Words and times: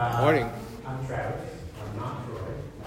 Uh, 0.00 0.22
Morning. 0.22 0.50
I'm 0.86 1.06
Travis. 1.06 1.50
I'm 1.84 2.00
not 2.00 2.26
Troy. 2.26 2.40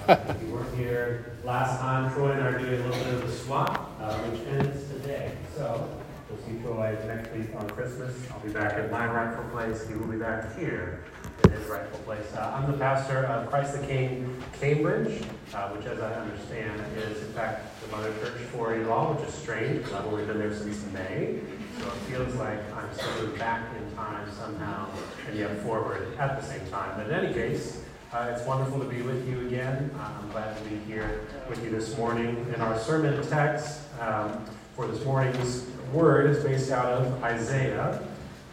Uh, 0.08 0.34
we 0.42 0.52
weren't 0.52 0.76
here 0.76 1.38
last 1.44 1.80
time. 1.80 2.12
Troy 2.12 2.32
and 2.32 2.42
I 2.42 2.48
are 2.48 2.58
doing 2.58 2.82
a 2.82 2.88
little 2.88 3.04
bit 3.04 3.14
of 3.14 3.24
a 3.26 3.32
swap, 3.32 3.96
uh, 4.02 4.18
which 4.22 4.42
ends 4.48 4.90
today. 4.90 5.32
So 5.56 5.88
we'll 6.28 6.40
see 6.40 6.60
Troy 6.64 6.98
next 7.06 7.32
week 7.36 7.56
on 7.56 7.70
Christmas. 7.70 8.16
I'll 8.32 8.40
be 8.40 8.50
back 8.50 8.74
at 8.74 8.90
my 8.90 9.06
rightful 9.06 9.44
place. 9.52 9.88
He 9.88 9.94
will 9.94 10.08
be 10.08 10.18
back 10.18 10.58
here 10.58 11.04
in 11.44 11.52
his 11.52 11.68
rightful 11.68 12.00
place. 12.00 12.26
Uh, 12.34 12.52
I'm 12.56 12.72
the 12.72 12.80
pastor 12.80 13.26
of 13.26 13.48
Christ 13.48 13.80
the 13.80 13.86
King 13.86 14.42
Cambridge, 14.60 15.24
uh, 15.54 15.70
which, 15.70 15.86
as 15.86 16.00
I 16.00 16.16
understand, 16.16 16.82
is 16.98 17.22
in 17.22 17.32
fact 17.34 17.80
the 17.84 17.96
mother 17.96 18.12
church 18.24 18.42
for 18.52 18.76
you 18.76 18.92
all, 18.92 19.14
which 19.14 19.28
is 19.30 19.36
strange 19.36 19.78
because 19.78 19.94
I've 19.94 20.08
only 20.08 20.26
been 20.26 20.40
there 20.40 20.52
since 20.52 20.84
May. 20.92 21.42
So 21.80 21.88
it 21.88 21.92
feels 22.10 22.36
like 22.36 22.60
I'm 22.74 22.94
sort 22.94 23.20
of 23.20 23.38
back 23.38 23.64
in 23.76 23.96
time 23.96 24.30
somehow 24.38 24.90
and 25.28 25.38
yet 25.38 25.58
forward 25.62 26.18
at 26.18 26.40
the 26.40 26.46
same 26.46 26.66
time. 26.70 26.98
But 26.98 27.08
in 27.08 27.14
any 27.14 27.34
case, 27.34 27.84
uh, 28.12 28.32
it's 28.32 28.46
wonderful 28.46 28.80
to 28.80 28.86
be 28.86 29.02
with 29.02 29.28
you 29.28 29.48
again. 29.48 29.90
Uh, 29.98 30.10
I'm 30.22 30.32
glad 30.32 30.56
to 30.56 30.64
be 30.70 30.78
here 30.86 31.22
with 31.50 31.64
you 31.64 31.72
this 31.72 31.98
morning. 31.98 32.46
And 32.54 32.62
our 32.62 32.78
sermon 32.78 33.22
text 33.28 33.82
um, 34.00 34.46
for 34.76 34.86
this 34.86 35.04
morning's 35.04 35.66
word 35.92 36.30
is 36.30 36.44
based 36.44 36.72
out 36.72 36.86
of 36.86 37.24
Isaiah, 37.24 38.08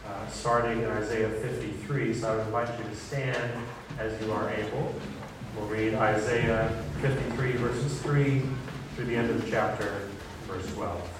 uh, 0.07 0.29
starting 0.29 0.83
in 0.83 0.89
Isaiah 0.89 1.29
53. 1.29 2.15
So 2.15 2.33
I 2.33 2.37
would 2.37 2.47
invite 2.47 2.79
you 2.79 2.85
to 2.85 2.97
stand 2.97 3.53
as 3.99 4.19
you 4.23 4.33
are 4.33 4.51
able. 4.51 4.95
We'll 5.57 5.67
read 5.67 5.95
Isaiah 5.95 6.83
53, 7.03 7.53
verses 7.53 8.01
3 8.01 8.43
through 8.97 9.05
the 9.05 9.17
end 9.17 9.29
of 9.29 9.45
the 9.45 9.51
chapter, 9.51 10.09
verse 10.47 10.73
12. 10.75 11.20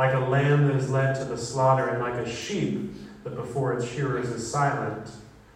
like 0.00 0.14
a 0.14 0.18
lamb 0.18 0.66
that 0.66 0.76
is 0.76 0.88
led 0.88 1.14
to 1.14 1.24
the 1.26 1.36
slaughter, 1.36 1.88
and 1.88 2.00
like 2.00 2.14
a 2.14 2.26
sheep 2.26 2.90
that 3.22 3.36
before 3.36 3.74
its 3.74 3.86
shearers 3.86 4.30
is 4.30 4.50
silent, 4.50 5.10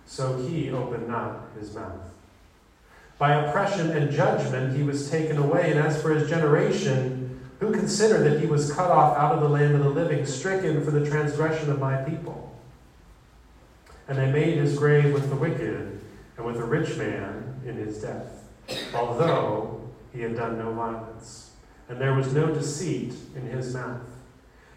so 0.05 0.37
he 0.37 0.71
opened 0.71 1.09
not 1.09 1.49
his 1.59 1.75
mouth. 1.75 2.13
By 3.17 3.37
oppression 3.37 3.93
and 3.93 4.13
judgment 4.13 4.77
he 4.77 4.83
was 4.83 5.11
taken 5.11 5.39
away, 5.39 5.71
and 5.71 5.81
as 5.81 6.03
for 6.03 6.11
his 6.11 6.29
generation, 6.29 7.41
who 7.59 7.73
considered 7.73 8.31
that 8.31 8.39
he 8.39 8.47
was 8.47 8.71
cut 8.71 8.91
off 8.91 9.17
out 9.17 9.35
of 9.35 9.41
the 9.41 9.49
land 9.49 9.77
of 9.77 9.83
the 9.83 9.89
living, 9.89 10.27
stricken 10.27 10.85
for 10.85 10.91
the 10.91 11.09
transgression 11.09 11.71
of 11.71 11.81
my 11.81 11.97
people? 12.03 12.55
And 14.09 14.19
they 14.19 14.31
made 14.31 14.59
his 14.59 14.77
grave 14.77 15.15
with 15.15 15.31
the 15.31 15.37
wicked 15.37 16.03
and 16.37 16.45
with 16.45 16.57
the 16.57 16.65
rich 16.65 16.99
man 16.99 17.63
in 17.65 17.77
his 17.77 18.03
death, 18.03 18.45
although 18.95 19.81
he 20.13 20.21
had 20.21 20.37
done 20.37 20.59
no 20.59 20.71
violence, 20.75 21.53
and 21.89 21.99
there 21.99 22.13
was 22.13 22.35
no 22.35 22.49
deceit 22.49 23.15
in 23.35 23.47
his 23.47 23.73
mouth. 23.73 24.14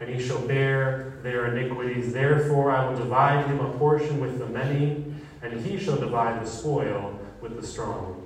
and 0.00 0.08
he 0.08 0.24
shall 0.24 0.40
bear 0.46 1.14
their 1.22 1.54
iniquities. 1.54 2.12
Therefore, 2.12 2.70
I 2.70 2.88
will 2.88 2.96
divide 2.96 3.46
him 3.46 3.60
a 3.60 3.70
portion 3.78 4.20
with 4.20 4.38
the 4.38 4.46
many, 4.46 5.04
and 5.42 5.64
he 5.64 5.78
shall 5.78 5.96
divide 5.96 6.42
the 6.42 6.46
spoil 6.46 7.18
with 7.40 7.60
the 7.60 7.66
strong. 7.66 8.20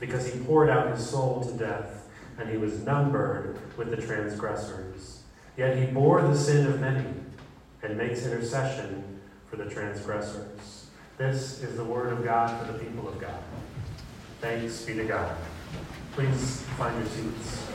Because 0.00 0.32
he 0.32 0.40
poured 0.40 0.68
out 0.68 0.94
his 0.94 1.08
soul 1.08 1.44
to 1.44 1.52
death, 1.52 2.08
and 2.38 2.48
he 2.48 2.56
was 2.56 2.80
numbered 2.80 3.58
with 3.76 3.90
the 3.90 3.96
transgressors. 3.96 5.22
Yet 5.56 5.76
he 5.76 5.86
bore 5.86 6.22
the 6.22 6.36
sin 6.36 6.66
of 6.66 6.80
many, 6.80 7.06
and 7.82 7.96
makes 7.96 8.24
intercession 8.24 9.20
for 9.48 9.56
the 9.56 9.66
transgressors. 9.66 10.86
This 11.18 11.62
is 11.62 11.76
the 11.76 11.84
word 11.84 12.12
of 12.12 12.24
God 12.24 12.58
for 12.58 12.72
the 12.72 12.78
people 12.78 13.08
of 13.08 13.20
God. 13.20 13.42
Thanks 14.40 14.82
be 14.82 14.94
to 14.94 15.04
God. 15.04 15.36
Please 16.14 16.62
find 16.76 16.96
your 16.98 17.06
seats. 17.06 17.66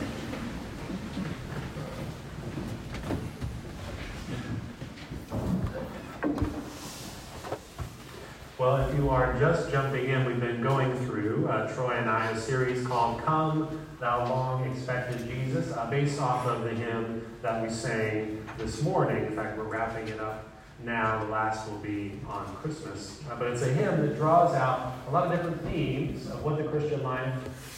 Well, 8.58 8.78
if 8.78 8.98
you 8.98 9.08
are 9.10 9.38
just 9.38 9.70
jumping 9.70 10.06
in, 10.06 10.24
we've 10.24 10.40
been 10.40 10.60
going 10.60 10.92
through, 11.06 11.46
uh, 11.46 11.72
Troy 11.72 11.92
and 11.92 12.10
I, 12.10 12.28
a 12.30 12.36
series 12.36 12.84
called 12.84 13.22
Come, 13.22 13.86
Thou 14.00 14.28
Long 14.28 14.68
Expected 14.72 15.28
Jesus, 15.28 15.70
uh, 15.76 15.88
based 15.88 16.20
off 16.20 16.44
of 16.44 16.64
the 16.64 16.70
hymn 16.70 17.24
that 17.40 17.62
we 17.62 17.70
sang 17.70 18.44
this 18.56 18.82
morning. 18.82 19.26
In 19.26 19.36
fact, 19.36 19.56
we're 19.56 19.62
wrapping 19.62 20.08
it 20.08 20.18
up 20.18 20.44
now. 20.82 21.22
The 21.24 21.30
last 21.30 21.70
will 21.70 21.78
be 21.78 22.18
on 22.26 22.52
Christmas. 22.56 23.20
Uh, 23.30 23.36
but 23.36 23.46
it's 23.46 23.62
a 23.62 23.72
hymn 23.72 24.04
that 24.04 24.16
draws 24.16 24.52
out 24.56 24.96
a 25.06 25.12
lot 25.12 25.26
of 25.26 25.30
different 25.30 25.62
themes 25.62 26.26
of 26.26 26.42
what 26.42 26.58
the 26.58 26.64
Christian 26.64 27.04
life 27.04 27.32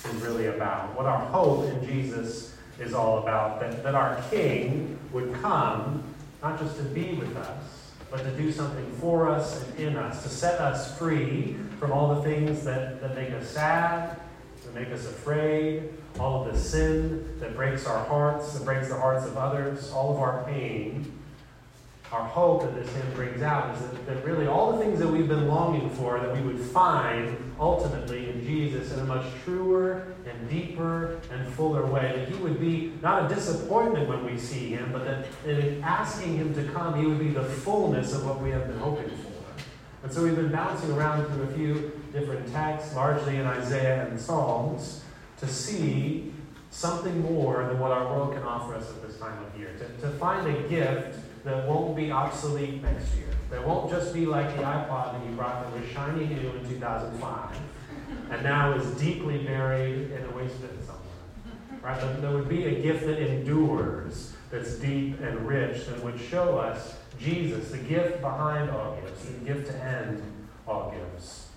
is 0.06 0.22
really 0.22 0.46
about, 0.46 0.96
what 0.96 1.04
our 1.04 1.20
hope 1.26 1.68
in 1.68 1.86
Jesus 1.86 2.56
is 2.78 2.94
all 2.94 3.18
about, 3.18 3.60
that, 3.60 3.82
that 3.82 3.94
our 3.94 4.18
King 4.30 4.98
would 5.12 5.34
come 5.42 6.02
not 6.42 6.58
just 6.58 6.78
to 6.78 6.84
be 6.84 7.12
with 7.16 7.36
us 7.36 7.79
but 8.10 8.22
to 8.22 8.30
do 8.32 8.50
something 8.50 8.90
for 9.00 9.28
us 9.28 9.62
and 9.62 9.78
in 9.78 9.96
us, 9.96 10.22
to 10.22 10.28
set 10.28 10.60
us 10.60 10.98
free 10.98 11.56
from 11.78 11.92
all 11.92 12.14
the 12.16 12.22
things 12.22 12.64
that, 12.64 13.00
that 13.00 13.14
make 13.14 13.30
us 13.30 13.48
sad, 13.48 14.20
that 14.64 14.74
make 14.74 14.88
us 14.88 15.06
afraid, 15.06 15.90
all 16.18 16.44
of 16.44 16.52
the 16.52 16.58
sin 16.58 17.38
that 17.38 17.54
breaks 17.54 17.86
our 17.86 18.04
hearts, 18.06 18.52
that 18.54 18.64
breaks 18.64 18.88
the 18.88 18.98
hearts 18.98 19.24
of 19.26 19.36
others, 19.36 19.92
all 19.92 20.12
of 20.12 20.20
our 20.20 20.44
pain 20.44 21.19
our 22.12 22.24
hope 22.24 22.62
that 22.62 22.74
this 22.74 22.92
hymn 22.92 23.12
brings 23.14 23.40
out 23.40 23.74
is 23.74 23.82
that, 23.82 24.06
that 24.06 24.24
really 24.24 24.46
all 24.46 24.72
the 24.72 24.78
things 24.78 24.98
that 24.98 25.06
we've 25.06 25.28
been 25.28 25.46
longing 25.46 25.88
for, 25.90 26.18
that 26.18 26.34
we 26.34 26.42
would 26.42 26.58
find 26.58 27.36
ultimately 27.60 28.30
in 28.30 28.44
Jesus 28.44 28.92
in 28.92 28.98
a 28.98 29.04
much 29.04 29.24
truer 29.44 30.14
and 30.26 30.50
deeper 30.50 31.20
and 31.32 31.46
fuller 31.54 31.86
way. 31.86 32.12
That 32.16 32.28
he 32.28 32.34
would 32.42 32.58
be 32.58 32.94
not 33.00 33.30
a 33.30 33.34
disappointment 33.34 34.08
when 34.08 34.24
we 34.24 34.36
see 34.38 34.70
him, 34.70 34.90
but 34.92 35.04
that, 35.04 35.26
that 35.44 35.58
in 35.58 35.82
asking 35.84 36.36
him 36.36 36.52
to 36.54 36.64
come, 36.72 36.98
he 36.98 37.06
would 37.06 37.20
be 37.20 37.28
the 37.28 37.44
fullness 37.44 38.12
of 38.12 38.26
what 38.26 38.40
we 38.40 38.50
have 38.50 38.66
been 38.66 38.78
hoping 38.78 39.10
for. 39.10 39.30
And 40.02 40.12
so 40.12 40.24
we've 40.24 40.34
been 40.34 40.50
bouncing 40.50 40.90
around 40.90 41.26
through 41.26 41.44
a 41.44 41.52
few 41.52 42.00
different 42.12 42.50
texts, 42.50 42.94
largely 42.96 43.36
in 43.36 43.46
Isaiah 43.46 44.08
and 44.08 44.18
Psalms, 44.18 45.04
to 45.38 45.46
see 45.46 46.32
something 46.70 47.20
more 47.20 47.66
than 47.66 47.78
what 47.78 47.92
our 47.92 48.04
world 48.06 48.32
can 48.34 48.42
offer 48.42 48.74
us 48.74 48.88
at 48.90 49.02
this 49.06 49.18
time 49.18 49.44
of 49.44 49.60
year. 49.60 49.76
To, 49.78 50.08
to 50.08 50.10
find 50.16 50.46
a 50.48 50.68
gift 50.68 51.18
that 51.44 51.66
won't 51.68 51.96
be 51.96 52.10
obsolete 52.10 52.82
next 52.82 53.14
year. 53.16 53.28
That 53.50 53.66
won't 53.66 53.90
just 53.90 54.14
be 54.14 54.26
like 54.26 54.56
the 54.56 54.62
iPod 54.62 55.12
that 55.12 55.28
you 55.28 55.34
brought 55.34 55.64
that 55.64 55.80
was 55.80 55.90
shiny 55.90 56.26
new 56.26 56.50
in 56.50 56.68
2005 56.68 57.56
and 58.30 58.42
now 58.42 58.72
is 58.74 58.86
deeply 58.98 59.38
buried 59.38 60.12
in 60.12 60.24
a 60.24 60.36
waste 60.36 60.60
bin 60.60 60.70
somewhere. 60.86 61.00
Right? 61.82 62.20
There 62.20 62.30
would 62.30 62.48
be 62.48 62.64
a 62.66 62.80
gift 62.80 63.06
that 63.06 63.18
endures, 63.18 64.34
that's 64.50 64.74
deep 64.76 65.20
and 65.20 65.46
rich 65.46 65.86
that 65.86 66.02
would 66.04 66.20
show 66.20 66.58
us 66.58 66.94
Jesus, 67.18 67.70
the 67.70 67.78
gift 67.78 68.20
behind 68.20 68.70
all 68.70 68.96
gifts, 69.02 69.24
the 69.24 69.32
gift 69.44 69.70
to 69.70 69.76
end 69.82 70.22
all 70.66 70.90
gifts. 70.90 71.48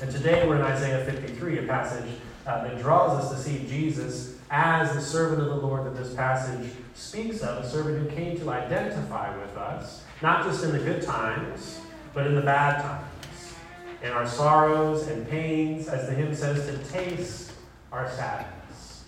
And 0.00 0.10
today 0.10 0.46
we're 0.46 0.56
in 0.56 0.62
Isaiah 0.62 1.04
53, 1.04 1.58
a 1.58 1.62
passage 1.62 2.10
uh, 2.46 2.64
that 2.64 2.78
draws 2.78 3.24
us 3.24 3.30
to 3.30 3.50
see 3.50 3.66
Jesus 3.66 4.38
as 4.50 4.94
the 4.94 5.00
servant 5.00 5.40
of 5.40 5.48
the 5.48 5.56
Lord 5.56 5.86
that 5.86 5.96
this 5.96 6.14
passage 6.14 6.70
speaks 6.94 7.40
of, 7.40 7.64
a 7.64 7.68
servant 7.68 7.98
who 7.98 8.16
came 8.16 8.38
to 8.38 8.50
identify 8.50 9.36
with 9.38 9.56
us, 9.56 10.02
not 10.22 10.44
just 10.44 10.62
in 10.64 10.72
the 10.72 10.78
good 10.78 11.02
times, 11.02 11.80
but 12.12 12.26
in 12.26 12.34
the 12.34 12.42
bad 12.42 12.82
times, 12.82 13.54
in 14.02 14.10
our 14.10 14.26
sorrows 14.26 15.08
and 15.08 15.28
pains, 15.28 15.88
as 15.88 16.08
the 16.08 16.14
hymn 16.14 16.34
says, 16.34 16.66
to 16.66 16.92
taste 16.92 17.52
our 17.90 18.10
sadness. 18.10 19.04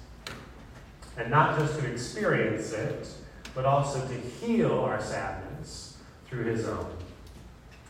And 1.17 1.31
not 1.31 1.59
just 1.59 1.79
to 1.79 1.87
experience 1.91 2.73
it, 2.73 3.09
but 3.55 3.65
also 3.65 4.07
to 4.07 4.15
heal 4.15 4.81
our 4.81 5.01
sadness 5.01 5.97
through 6.29 6.45
his 6.45 6.67
own. 6.67 6.91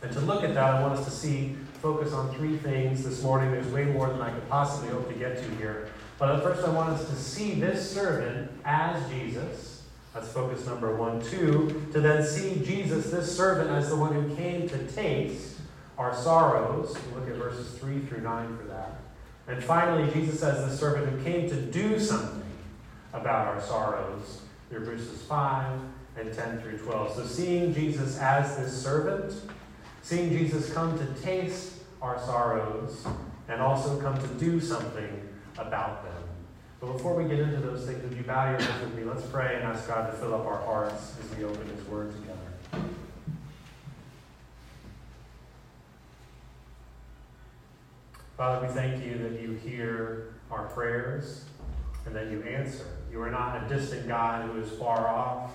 And 0.01 0.11
to 0.13 0.19
look 0.21 0.43
at 0.43 0.53
that, 0.53 0.75
I 0.75 0.81
want 0.81 0.99
us 0.99 1.05
to 1.05 1.11
see, 1.11 1.55
focus 1.87 2.11
on 2.11 2.29
three 2.35 2.57
things 2.57 3.05
this 3.05 3.23
morning. 3.23 3.49
There's 3.49 3.71
way 3.71 3.85
more 3.85 4.09
than 4.09 4.21
I 4.21 4.29
could 4.29 4.49
possibly 4.49 4.89
hope 4.89 5.07
to 5.07 5.13
get 5.13 5.37
to 5.37 5.49
here. 5.55 5.87
But 6.19 6.43
first, 6.43 6.67
I 6.67 6.69
want 6.69 6.89
us 6.89 7.07
to 7.07 7.15
see 7.15 7.53
this 7.53 7.89
servant 7.89 8.51
as 8.65 9.09
Jesus. 9.09 9.83
That's 10.13 10.27
focus 10.27 10.65
number 10.65 10.93
one. 10.97 11.21
Two, 11.21 11.87
to 11.93 12.01
then 12.01 12.25
see 12.25 12.61
Jesus, 12.65 13.09
this 13.09 13.33
servant, 13.33 13.69
as 13.69 13.87
the 13.87 13.95
one 13.95 14.11
who 14.11 14.35
came 14.35 14.67
to 14.67 14.85
taste 14.87 15.59
our 15.97 16.13
sorrows. 16.13 16.93
We 17.07 17.21
look 17.21 17.29
at 17.29 17.35
verses 17.35 17.79
3 17.79 17.99
through 17.99 18.19
9 18.19 18.57
for 18.57 18.63
that. 18.65 18.99
And 19.47 19.63
finally, 19.63 20.11
Jesus 20.11 20.43
as 20.43 20.69
the 20.69 20.75
servant 20.75 21.07
who 21.07 21.23
came 21.23 21.49
to 21.49 21.55
do 21.55 22.01
something 22.01 22.43
about 23.13 23.47
our 23.47 23.61
sorrows 23.61 24.41
through 24.69 24.83
verses 24.83 25.21
5 25.21 25.79
and 26.17 26.33
10 26.33 26.59
through 26.59 26.79
12. 26.79 27.15
So, 27.15 27.25
seeing 27.25 27.73
Jesus 27.73 28.19
as 28.19 28.57
this 28.57 28.73
servant, 28.73 29.33
seeing 30.01 30.31
Jesus 30.31 30.73
come 30.73 30.99
to 30.99 31.21
taste 31.21 31.75
our 32.01 32.19
sorrows, 32.19 33.05
and 33.47 33.61
also 33.61 33.99
come 33.99 34.17
to 34.17 34.27
do 34.35 34.59
something 34.59 35.29
about 35.57 36.03
them. 36.03 36.23
But 36.79 36.93
before 36.93 37.15
we 37.15 37.27
get 37.27 37.39
into 37.39 37.57
those 37.57 37.85
things, 37.85 38.03
would 38.03 38.15
you 38.15 38.23
bow 38.23 38.49
your 38.51 38.61
heads 38.61 38.81
with 38.81 38.93
me? 38.93 39.03
Let's 39.03 39.25
pray 39.25 39.55
and 39.55 39.63
ask 39.63 39.87
God 39.87 40.11
to 40.11 40.17
fill 40.17 40.35
up 40.35 40.45
our 40.45 40.59
hearts 40.59 41.15
as 41.19 41.37
we 41.37 41.43
open 41.43 41.67
His 41.75 41.85
Word 41.87 42.13
together. 42.13 42.87
Father, 48.37 48.67
we 48.67 48.73
thank 48.73 49.03
you 49.03 49.17
that 49.17 49.41
you 49.41 49.53
hear 49.53 50.35
our 50.51 50.65
prayers 50.67 51.45
and 52.05 52.15
that 52.15 52.29
you 52.29 52.43
answer. 52.43 52.85
You 53.11 53.19
are 53.21 53.31
not 53.31 53.63
a 53.63 53.67
distant 53.67 54.07
God 54.07 54.47
who 54.47 54.61
is 54.61 54.69
far 54.77 55.07
off. 55.07 55.51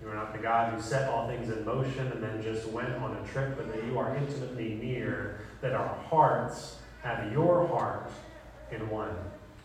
You 0.00 0.08
are 0.08 0.14
not 0.14 0.32
the 0.32 0.38
God 0.38 0.72
who 0.72 0.80
set 0.80 1.08
all 1.08 1.26
things 1.26 1.50
in 1.50 1.64
motion 1.64 2.12
and 2.12 2.22
then 2.22 2.42
just 2.42 2.68
went 2.68 2.92
on 2.94 3.16
a 3.16 3.28
trip, 3.28 3.56
but 3.56 3.72
that 3.72 3.84
you 3.84 3.98
are 3.98 4.16
intimately 4.16 4.78
near, 4.80 5.40
that 5.60 5.72
our 5.72 5.94
hearts 6.08 6.76
have 7.02 7.32
your 7.32 7.66
heart 7.66 8.10
in 8.70 8.88
one. 8.90 9.16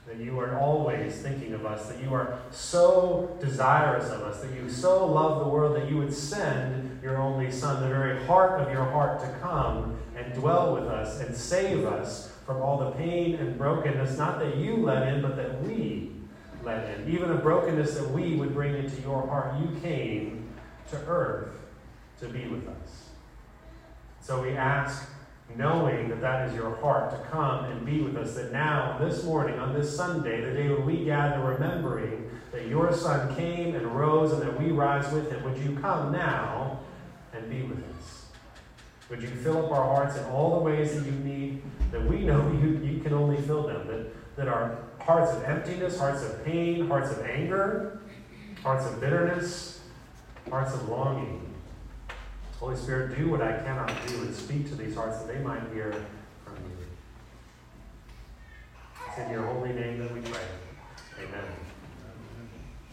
That 0.07 0.17
you 0.17 0.37
are 0.39 0.59
always 0.59 1.21
thinking 1.21 1.53
of 1.53 1.65
us, 1.65 1.87
that 1.87 2.01
you 2.01 2.13
are 2.13 2.39
so 2.51 3.37
desirous 3.39 4.09
of 4.09 4.21
us, 4.21 4.41
that 4.41 4.53
you 4.53 4.69
so 4.69 5.05
love 5.05 5.45
the 5.45 5.49
world 5.49 5.77
that 5.77 5.89
you 5.89 5.97
would 5.97 6.13
send 6.13 7.01
your 7.01 7.17
only 7.17 7.51
Son, 7.51 7.81
the 7.81 7.87
very 7.87 8.21
heart 8.25 8.59
of 8.59 8.71
your 8.71 8.83
heart, 8.83 9.21
to 9.21 9.29
come 9.39 9.97
and 10.17 10.33
dwell 10.33 10.73
with 10.73 10.85
us 10.85 11.21
and 11.21 11.33
save 11.33 11.85
us 11.85 12.33
from 12.45 12.61
all 12.61 12.79
the 12.79 12.91
pain 12.91 13.35
and 13.35 13.57
brokenness, 13.57 14.17
not 14.17 14.39
that 14.39 14.57
you 14.57 14.77
let 14.77 15.07
in, 15.07 15.21
but 15.21 15.37
that 15.37 15.61
we 15.63 16.11
let 16.63 16.97
in. 16.97 17.09
Even 17.09 17.29
the 17.29 17.35
brokenness 17.35 17.95
that 17.95 18.09
we 18.09 18.35
would 18.35 18.53
bring 18.53 18.75
into 18.75 19.01
your 19.01 19.25
heart. 19.27 19.55
You 19.59 19.79
came 19.81 20.49
to 20.89 20.97
earth 21.07 21.49
to 22.19 22.27
be 22.27 22.47
with 22.47 22.67
us. 22.67 23.09
So 24.21 24.41
we 24.41 24.51
ask 24.51 25.09
knowing 25.55 26.09
that 26.09 26.21
that 26.21 26.49
is 26.49 26.55
your 26.55 26.75
heart 26.77 27.11
to 27.11 27.17
come 27.29 27.65
and 27.65 27.85
be 27.85 28.01
with 28.01 28.15
us. 28.15 28.35
That 28.35 28.51
now, 28.51 28.97
this 28.99 29.23
morning, 29.23 29.59
on 29.59 29.73
this 29.73 29.95
Sunday, 29.95 30.41
the 30.41 30.51
day 30.51 30.69
when 30.69 30.85
we 30.85 31.03
gather, 31.03 31.41
remembering 31.43 32.29
that 32.51 32.67
your 32.67 32.93
Son 32.93 33.35
came 33.35 33.75
and 33.75 33.85
rose 33.87 34.31
and 34.31 34.41
that 34.41 34.59
we 34.59 34.71
rise 34.71 35.11
with 35.11 35.31
him, 35.31 35.43
would 35.43 35.57
you 35.57 35.77
come 35.79 36.11
now 36.11 36.79
and 37.33 37.49
be 37.49 37.63
with 37.63 37.79
us? 37.79 38.25
Would 39.09 39.21
you 39.21 39.27
fill 39.27 39.65
up 39.65 39.71
our 39.71 39.83
hearts 39.83 40.17
in 40.17 40.23
all 40.25 40.55
the 40.57 40.63
ways 40.63 40.95
that 40.95 41.05
you 41.05 41.11
need, 41.11 41.61
that 41.91 42.03
we 42.05 42.21
know 42.21 42.51
you, 42.61 42.79
you 42.83 43.01
can 43.01 43.13
only 43.13 43.41
fill 43.41 43.63
them, 43.63 43.85
that, 43.87 44.35
that 44.37 44.47
our 44.47 44.77
hearts 45.05 45.31
of 45.33 45.43
emptiness, 45.43 45.99
hearts 45.99 46.23
of 46.23 46.43
pain, 46.45 46.87
hearts 46.87 47.11
of 47.11 47.25
anger, 47.25 47.99
hearts 48.61 48.85
of 48.85 48.99
bitterness, 49.01 49.81
hearts 50.49 50.73
of 50.73 50.87
longing, 50.87 51.53
Holy 52.59 52.77
Spirit, 52.77 53.17
do 53.17 53.29
what 53.29 53.41
I 53.41 53.57
cannot 53.57 53.91
do 54.07 54.21
and 54.21 54.33
speak 54.33 54.69
to 54.69 54.75
these 54.75 54.95
hearts 54.95 55.19
that 55.19 55.27
they 55.27 55.39
might 55.39 55.61
hear 55.73 56.05
from 56.45 56.55
you. 56.55 56.85
It's 59.07 59.17
in 59.17 59.31
your 59.31 59.45
holy 59.45 59.73
name 59.73 59.99
that 59.99 60.13
we 60.13 60.21
pray. 60.21 60.41
Amen. 61.19 61.43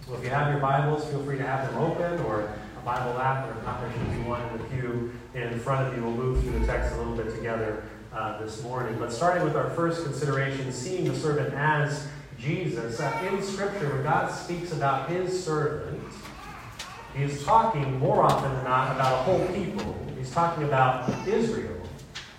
Well, 0.08 0.18
if 0.18 0.24
you 0.24 0.30
have 0.30 0.50
your 0.50 0.60
Bibles, 0.60 1.04
feel 1.08 1.22
free 1.22 1.38
to 1.38 1.46
have 1.46 1.70
them 1.70 1.80
open 1.80 2.18
or 2.26 2.52
a 2.76 2.84
Bible 2.84 3.16
app 3.20 3.46
or 3.46 3.52
a 3.52 3.62
copy 3.62 3.86
if 3.86 4.18
you 4.18 4.24
want 4.24 4.50
in 4.50 4.58
the 4.58 4.64
pew 4.64 5.12
in 5.34 5.60
front 5.60 5.86
of 5.86 5.96
you. 5.96 6.02
We'll 6.02 6.16
move 6.16 6.42
through 6.42 6.58
the 6.58 6.66
text 6.66 6.92
a 6.94 6.98
little 6.98 7.14
bit 7.14 7.32
together 7.32 7.84
uh, 8.12 8.38
this 8.40 8.62
morning. 8.62 8.98
But 8.98 9.12
starting 9.12 9.44
with 9.44 9.56
our 9.56 9.70
first 9.70 10.04
consideration, 10.04 10.72
seeing 10.72 11.04
the 11.04 11.14
servant 11.14 11.54
as 11.54 12.08
Jesus. 12.38 13.00
Uh, 13.00 13.28
in 13.30 13.42
Scripture, 13.42 13.88
when 13.90 14.02
God 14.02 14.30
speaks 14.32 14.72
about 14.72 15.10
his 15.10 15.44
servant, 15.44 16.02
he 17.14 17.22
is 17.22 17.44
talking 17.44 17.98
more 17.98 18.22
often 18.22 18.52
than 18.54 18.64
not 18.64 18.94
about 18.94 19.12
a 19.12 19.22
whole 19.22 19.46
people. 19.48 19.96
He's 20.16 20.30
talking 20.30 20.64
about 20.64 21.26
Israel. 21.26 21.76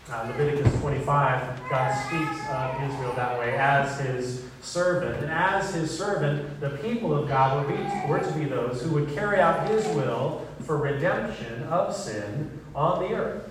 Uh, 0.09 0.25
Leviticus 0.27 0.81
25, 0.81 1.69
God 1.69 2.07
speaks 2.07 2.49
of 2.49 2.91
Israel 2.91 3.13
that 3.15 3.39
way 3.39 3.57
as 3.57 3.99
his 3.99 4.43
servant. 4.61 5.23
And 5.23 5.31
as 5.31 5.73
his 5.73 5.95
servant, 5.95 6.59
the 6.59 6.71
people 6.77 7.17
of 7.17 7.27
God 7.29 7.65
were, 7.65 7.75
be, 7.75 8.07
were 8.07 8.19
to 8.19 8.31
be 8.39 8.45
those 8.45 8.81
who 8.81 8.91
would 8.91 9.13
carry 9.13 9.39
out 9.39 9.69
his 9.69 9.85
will 9.95 10.47
for 10.65 10.77
redemption 10.77 11.63
of 11.63 11.95
sin 11.95 12.59
on 12.75 13.03
the 13.03 13.13
earth. 13.13 13.50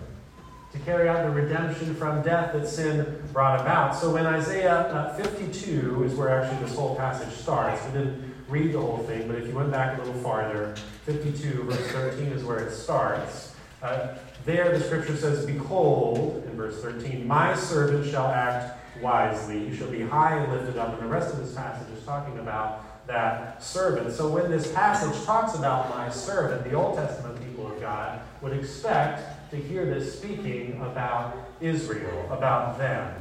To 0.72 0.78
carry 0.81 1.08
out 1.08 1.25
the 1.25 1.31
redemption 1.31 1.94
from 1.96 2.22
death 2.22 2.52
that 2.52 2.69
sin 2.69 3.22
brought 3.32 3.61
about. 3.61 3.96
So 3.96 4.12
when 4.12 4.25
Isaiah 4.25 4.82
uh, 4.82 5.14
52 5.14 6.05
is 6.05 6.14
where 6.14 6.28
actually 6.28 6.64
this 6.64 6.76
whole 6.76 6.94
passage 6.94 7.32
starts, 7.34 7.84
we 7.87 7.93
didn't 7.93 8.34
read 8.49 8.72
the 8.72 8.81
whole 8.81 8.99
thing, 8.99 9.26
but 9.26 9.37
if 9.37 9.49
you 9.49 9.55
went 9.55 9.72
back 9.72 9.99
a 9.99 10.02
little 10.02 10.20
farther, 10.22 10.75
52, 11.06 11.65
verse 11.65 11.86
13 11.89 12.27
is 12.27 12.44
where 12.44 12.58
it 12.58 12.72
starts. 12.72 13.55
Uh, 13.82 14.15
there 14.44 14.77
the 14.77 14.84
scripture 14.84 15.17
says, 15.17 15.44
Behold, 15.46 16.44
in 16.46 16.56
verse 16.56 16.81
13, 16.82 17.27
my 17.27 17.55
servant 17.55 18.08
shall 18.10 18.29
act 18.29 18.79
wisely. 19.03 19.69
He 19.69 19.77
shall 19.77 19.91
be 19.91 20.00
high 20.00 20.36
and 20.36 20.53
lifted 20.53 20.79
up. 20.79 20.94
And 20.94 21.03
the 21.03 21.12
rest 21.12 21.32
of 21.32 21.41
this 21.41 21.55
passage 21.55 21.89
is 21.96 22.05
talking 22.05 22.39
about 22.39 23.06
that 23.06 23.62
servant. 23.62 24.12
So 24.12 24.29
when 24.29 24.50
this 24.50 24.72
passage 24.72 25.24
talks 25.24 25.55
about 25.55 25.91
my 25.91 26.08
servant, 26.10 26.65
the 26.65 26.74
Old 26.74 26.96
Testament 26.96 27.39
people 27.44 27.70
of 27.70 27.81
God 27.81 28.20
would 28.41 28.53
expect 28.53 29.30
to 29.51 29.57
hear 29.57 29.85
this 29.85 30.17
speaking 30.19 30.81
about 30.81 31.37
Israel, 31.61 32.29
about 32.31 32.79
them. 32.79 33.15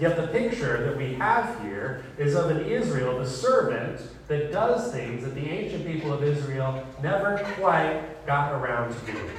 Yet 0.00 0.16
the 0.16 0.28
picture 0.28 0.84
that 0.84 0.96
we 0.96 1.14
have 1.14 1.60
here 1.62 2.04
is 2.16 2.34
of 2.34 2.50
an 2.50 2.64
Israel, 2.64 3.18
the 3.18 3.28
servant, 3.28 4.00
that 4.28 4.50
does 4.50 4.90
things 4.92 5.24
that 5.24 5.34
the 5.34 5.48
ancient 5.48 5.86
people 5.86 6.12
of 6.12 6.22
Israel 6.22 6.86
never 7.02 7.38
quite 7.56 8.26
got 8.26 8.52
around 8.52 8.94
to 8.94 9.12
doing. 9.12 9.30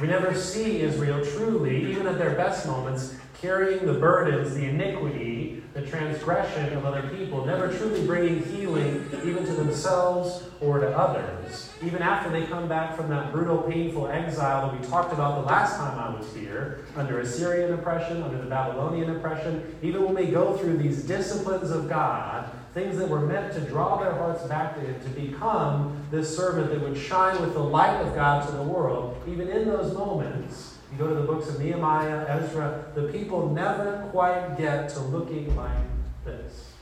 We 0.00 0.06
never 0.06 0.34
see 0.34 0.80
Israel 0.80 1.24
truly, 1.24 1.90
even 1.90 2.06
at 2.06 2.18
their 2.18 2.34
best 2.34 2.66
moments, 2.66 3.16
carrying 3.40 3.84
the 3.84 3.94
burdens, 3.94 4.54
the 4.54 4.64
iniquity, 4.64 5.37
the 5.78 5.86
transgression 5.86 6.76
of 6.76 6.84
other 6.84 7.08
people, 7.16 7.44
never 7.44 7.68
truly 7.76 8.04
bringing 8.04 8.42
healing 8.44 9.08
even 9.24 9.44
to 9.44 9.52
themselves 9.52 10.44
or 10.60 10.80
to 10.80 10.88
others. 10.96 11.72
Even 11.84 12.02
after 12.02 12.30
they 12.30 12.44
come 12.46 12.68
back 12.68 12.96
from 12.96 13.08
that 13.08 13.30
brutal, 13.30 13.58
painful 13.62 14.08
exile 14.08 14.68
that 14.68 14.80
we 14.80 14.86
talked 14.88 15.12
about 15.12 15.42
the 15.42 15.46
last 15.46 15.76
time 15.76 15.98
I 15.98 16.16
was 16.16 16.34
here, 16.34 16.84
under 16.96 17.20
Assyrian 17.20 17.72
oppression, 17.74 18.22
under 18.22 18.38
the 18.38 18.48
Babylonian 18.48 19.10
oppression, 19.10 19.76
even 19.82 20.04
when 20.04 20.14
they 20.14 20.26
go 20.26 20.56
through 20.56 20.78
these 20.78 21.04
disciplines 21.04 21.70
of 21.70 21.88
God, 21.88 22.50
things 22.74 22.98
that 22.98 23.08
were 23.08 23.20
meant 23.20 23.52
to 23.54 23.60
draw 23.60 24.02
their 24.02 24.12
hearts 24.12 24.42
back 24.44 24.74
to 24.74 24.80
Him, 24.80 25.00
to 25.00 25.08
become 25.10 26.04
this 26.10 26.34
servant 26.36 26.70
that 26.70 26.80
would 26.80 26.98
shine 26.98 27.40
with 27.40 27.54
the 27.54 27.62
light 27.62 28.00
of 28.00 28.14
God 28.14 28.46
to 28.46 28.56
the 28.56 28.62
world, 28.62 29.22
even 29.28 29.48
in 29.48 29.68
those 29.68 29.94
moments, 29.94 30.77
go 30.98 31.06
to 31.06 31.14
the 31.14 31.22
books 31.22 31.48
of 31.48 31.60
Nehemiah, 31.60 32.26
Ezra, 32.28 32.86
the 32.94 33.04
people 33.04 33.50
never 33.50 34.08
quite 34.10 34.58
get 34.58 34.88
to 34.90 35.00
looking 35.00 35.54
like 35.56 35.76
this. 36.24 36.72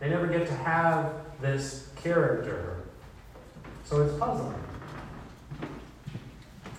They 0.00 0.08
never 0.08 0.26
get 0.26 0.46
to 0.48 0.54
have 0.54 1.12
this 1.40 1.90
character. 1.96 2.82
So 3.84 4.02
it's 4.02 4.18
puzzling. 4.18 4.54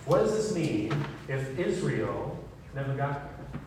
What 0.04 0.18
does 0.18 0.32
this 0.32 0.54
mean 0.54 0.92
if 1.26 1.58
Israel 1.58 2.38
never 2.74 2.94
got 2.94 3.14
there? 3.14 3.60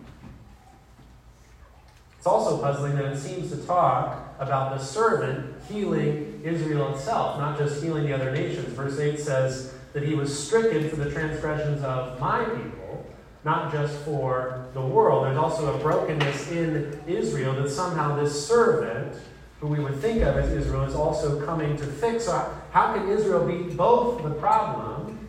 It's 2.18 2.28
also 2.28 2.62
puzzling 2.62 2.96
that 2.96 3.06
it 3.06 3.18
seems 3.18 3.50
to 3.52 3.58
talk 3.66 4.36
about 4.40 4.78
the 4.78 4.84
servant 4.84 5.56
healing 5.70 6.42
Israel 6.44 6.94
itself, 6.94 7.40
not 7.40 7.58
just 7.58 7.82
healing 7.82 8.06
the 8.06 8.14
other 8.14 8.32
nations. 8.32 8.68
Verse 8.74 9.00
8 9.00 9.20
says 9.20 9.74
that 10.00 10.08
he 10.08 10.16
was 10.16 10.48
stricken 10.48 10.90
for 10.90 10.96
the 10.96 11.12
transgressions 11.12 11.84
of 11.84 12.18
my 12.22 12.46
people, 12.46 13.06
not 13.44 13.72
just 13.72 13.94
for 14.06 14.66
the 14.74 14.82
world. 14.82 15.26
There's 15.26 15.38
also 15.38 15.76
a 15.76 15.80
brokenness 15.80 16.52
in 16.52 17.02
Israel 17.06 17.54
that 17.56 17.70
somehow 17.70 18.16
this 18.16 18.48
servant, 18.48 19.18
who 19.60 19.68
we 19.68 19.80
would 19.80 19.96
think 19.96 20.22
of 20.22 20.38
as 20.38 20.54
Israel, 20.54 20.84
is 20.84 20.96
also 20.96 21.46
coming 21.46 21.76
to 21.76 21.84
fix. 21.84 22.28
How 22.28 22.94
can 22.94 23.10
Israel 23.10 23.46
be 23.46 23.76
both 23.76 24.24
the 24.24 24.30
problem 24.32 25.28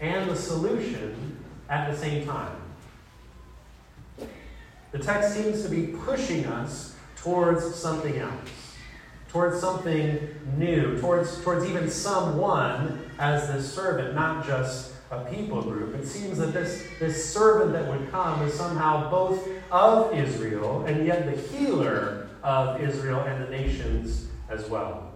and 0.00 0.28
the 0.28 0.36
solution 0.36 1.38
at 1.68 1.88
the 1.88 1.96
same 1.96 2.26
time? 2.26 2.56
The 4.90 4.98
text 4.98 5.34
seems 5.34 5.62
to 5.62 5.68
be 5.68 5.88
pushing 6.04 6.46
us 6.46 6.96
towards 7.16 7.72
something 7.74 8.16
else, 8.16 8.67
towards 9.28 9.60
something 9.60 10.28
new, 10.56 11.00
towards, 11.00 11.42
towards 11.42 11.64
even 11.66 11.90
someone 11.90 13.10
as 13.18 13.48
this 13.48 13.72
servant, 13.72 14.14
not 14.14 14.46
just 14.46 14.94
a 15.10 15.24
people 15.24 15.62
group. 15.62 15.94
It 15.94 16.06
seems 16.06 16.38
that 16.38 16.52
this, 16.52 16.86
this 16.98 17.32
servant 17.32 17.72
that 17.72 17.88
would 17.88 18.10
come 18.10 18.42
is 18.42 18.54
somehow 18.54 19.10
both 19.10 19.48
of 19.70 20.12
Israel 20.14 20.84
and 20.86 21.06
yet 21.06 21.24
the 21.24 21.40
healer 21.56 22.28
of 22.42 22.80
Israel 22.80 23.20
and 23.20 23.44
the 23.44 23.50
nations 23.50 24.28
as 24.48 24.68
well. 24.68 25.12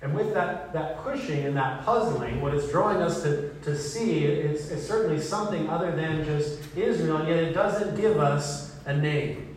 And 0.00 0.14
with 0.14 0.34
that, 0.34 0.72
that 0.72 0.98
pushing 1.04 1.44
and 1.44 1.56
that 1.56 1.84
puzzling, 1.84 2.40
what 2.40 2.54
it's 2.54 2.68
drawing 2.70 3.00
us 3.00 3.22
to, 3.22 3.54
to 3.62 3.78
see 3.78 4.24
is, 4.24 4.70
is 4.70 4.86
certainly 4.86 5.20
something 5.20 5.68
other 5.68 5.94
than 5.94 6.24
just 6.24 6.58
Israel, 6.76 7.18
and 7.18 7.28
yet 7.28 7.38
it 7.38 7.52
doesn't 7.52 7.96
give 7.96 8.18
us 8.18 8.76
a 8.84 8.96
name. 8.96 9.56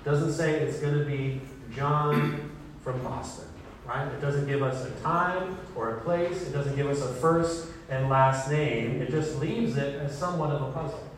It 0.00 0.04
doesn't 0.04 0.32
say 0.32 0.54
it's 0.54 0.80
going 0.80 0.98
to 0.98 1.04
be 1.04 1.40
John 1.74 2.50
from 2.82 3.02
Boston, 3.02 3.46
right? 3.86 4.06
It 4.06 4.20
doesn't 4.20 4.46
give 4.46 4.62
us 4.62 4.84
a 4.84 4.90
time 5.02 5.58
or 5.74 5.96
a 5.96 6.00
place. 6.00 6.42
It 6.42 6.52
doesn't 6.52 6.76
give 6.76 6.88
us 6.88 7.00
a 7.00 7.12
first 7.14 7.68
and 7.88 8.08
last 8.08 8.50
name. 8.50 9.00
It 9.02 9.10
just 9.10 9.38
leaves 9.38 9.76
it 9.76 9.96
as 9.96 10.16
somewhat 10.16 10.50
of 10.50 10.62
a 10.62 10.72
puzzle. 10.72 11.08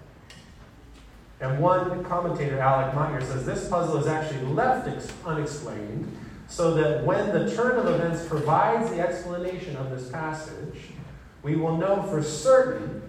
And 1.41 1.61
one 1.61 2.05
commentator, 2.05 2.59
Alec 2.59 2.95
Motyer, 2.95 3.21
says 3.21 3.45
this 3.45 3.69
puzzle 3.69 3.99
is 3.99 4.07
actually 4.07 4.47
left 4.47 4.89
unexplained 5.27 6.17
so 6.49 6.75
that 6.75 7.05
when 7.05 7.33
the 7.33 7.55
turn 7.55 7.79
of 7.79 7.87
events 7.87 8.25
provides 8.27 8.91
the 8.91 9.01
explanation 9.01 9.77
of 9.77 9.91
this 9.91 10.09
passage, 10.11 10.77
we 11.43 11.57
will 11.57 11.77
know 11.77 12.03
for 12.05 12.23
certain 12.23 13.03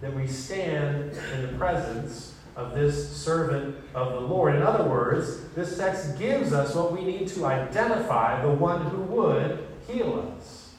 that 0.00 0.14
we 0.14 0.26
stand 0.26 1.12
in 1.34 1.42
the 1.42 1.58
presence 1.58 2.34
of 2.58 2.74
this 2.74 3.16
servant 3.16 3.74
of 3.94 4.12
the 4.12 4.20
Lord. 4.20 4.56
In 4.56 4.62
other 4.62 4.84
words, 4.84 5.44
this 5.54 5.78
text 5.78 6.18
gives 6.18 6.52
us 6.52 6.74
what 6.74 6.92
we 6.92 7.04
need 7.04 7.28
to 7.28 7.46
identify 7.46 8.42
the 8.42 8.50
one 8.50 8.84
who 8.86 9.02
would 9.02 9.66
heal 9.86 10.30
us, 10.36 10.74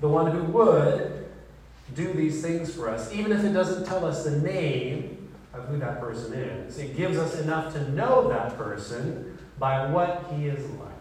the 0.00 0.08
one 0.08 0.32
who 0.32 0.42
would 0.44 1.26
do 1.94 2.12
these 2.12 2.42
things 2.42 2.74
for 2.74 2.88
us, 2.88 3.12
even 3.12 3.30
if 3.30 3.44
it 3.44 3.52
doesn't 3.52 3.84
tell 3.84 4.04
us 4.04 4.24
the 4.24 4.40
name 4.40 5.28
of 5.52 5.66
who 5.66 5.78
that 5.78 6.00
person 6.00 6.32
is. 6.32 6.78
It 6.78 6.96
gives 6.96 7.18
us 7.18 7.38
enough 7.38 7.72
to 7.74 7.90
know 7.92 8.28
that 8.30 8.56
person 8.56 9.38
by 9.58 9.88
what 9.90 10.32
he 10.34 10.48
is 10.48 10.68
like 10.70 10.94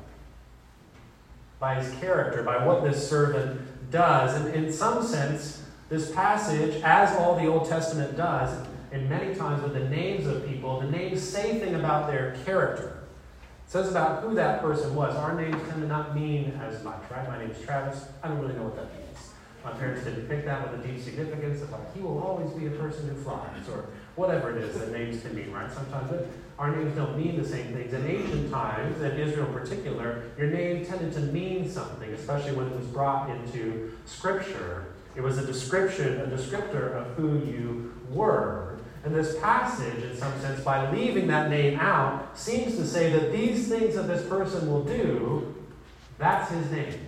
by 1.63 1.81
his 1.81 1.97
character, 2.01 2.43
by 2.43 2.65
what 2.65 2.83
this 2.83 3.09
servant 3.09 3.89
does. 3.89 4.35
And 4.35 4.53
in 4.53 4.73
some 4.73 5.01
sense, 5.01 5.63
this 5.87 6.11
passage, 6.11 6.81
as 6.83 7.15
all 7.15 7.39
the 7.39 7.47
Old 7.47 7.69
Testament 7.69 8.17
does, 8.17 8.67
and 8.93 9.09
many 9.09 9.33
times 9.33 9.63
with 9.63 9.73
the 9.73 9.89
names 9.89 10.27
of 10.27 10.47
people, 10.47 10.79
the 10.79 10.89
names 10.89 11.21
say 11.21 11.59
things 11.59 11.75
about 11.75 12.07
their 12.07 12.35
character. 12.45 12.99
It 13.65 13.71
says 13.71 13.89
about 13.89 14.21
who 14.21 14.35
that 14.35 14.61
person 14.61 14.93
was. 14.93 15.15
Our 15.15 15.33
names 15.33 15.59
tend 15.67 15.81
to 15.81 15.87
not 15.87 16.15
mean 16.15 16.51
as 16.63 16.83
much, 16.83 17.01
right? 17.09 17.27
My 17.27 17.39
name 17.39 17.49
is 17.49 17.59
Travis. 17.65 18.05
I 18.21 18.27
don't 18.27 18.39
really 18.39 18.53
know 18.53 18.65
what 18.65 18.75
that 18.75 18.93
means. 18.93 19.31
My 19.65 19.71
parents 19.71 20.03
didn't 20.03 20.27
pick 20.27 20.45
that 20.45 20.69
with 20.69 20.79
a 20.79 20.87
deep 20.87 21.01
significance 21.01 21.63
of 21.63 21.71
like, 21.71 21.91
he 21.95 22.01
will 22.01 22.21
always 22.21 22.51
be 22.51 22.67
a 22.67 22.71
person 22.71 23.09
who 23.09 23.15
flies, 23.15 23.67
or 23.67 23.85
whatever 24.15 24.55
it 24.55 24.63
is 24.63 24.77
that 24.77 24.91
names 24.91 25.21
can 25.21 25.33
mean, 25.33 25.51
right? 25.51 25.71
Sometimes 25.71 26.11
our 26.59 26.75
names 26.75 26.95
don't 26.95 27.17
mean 27.17 27.41
the 27.41 27.47
same 27.47 27.73
things. 27.73 27.93
In 27.93 28.05
ancient 28.05 28.51
times, 28.51 29.01
in 29.01 29.19
Israel 29.19 29.47
in 29.47 29.53
particular, 29.53 30.23
your 30.37 30.47
name 30.51 30.85
tended 30.85 31.13
to 31.13 31.21
mean 31.21 31.67
something, 31.67 32.11
especially 32.11 32.51
when 32.51 32.67
it 32.67 32.75
was 32.75 32.85
brought 32.87 33.31
into 33.31 33.91
Scripture. 34.05 34.85
It 35.15 35.21
was 35.21 35.39
a 35.39 35.45
description, 35.47 36.21
a 36.21 36.27
descriptor 36.27 36.93
of 36.93 37.15
who 37.15 37.39
you 37.39 37.93
were. 38.09 38.72
And 39.03 39.13
this 39.13 39.37
passage, 39.39 40.01
in 40.03 40.15
some 40.15 40.39
sense, 40.39 40.61
by 40.61 40.89
leaving 40.91 41.27
that 41.27 41.49
name 41.49 41.77
out, 41.79 42.37
seems 42.37 42.77
to 42.77 42.85
say 42.87 43.11
that 43.11 43.33
these 43.33 43.67
things 43.67 43.95
that 43.95 44.07
this 44.07 44.25
person 44.27 44.71
will 44.71 44.83
do, 44.83 45.55
that's 46.17 46.49
his 46.51 46.71
name. 46.71 47.07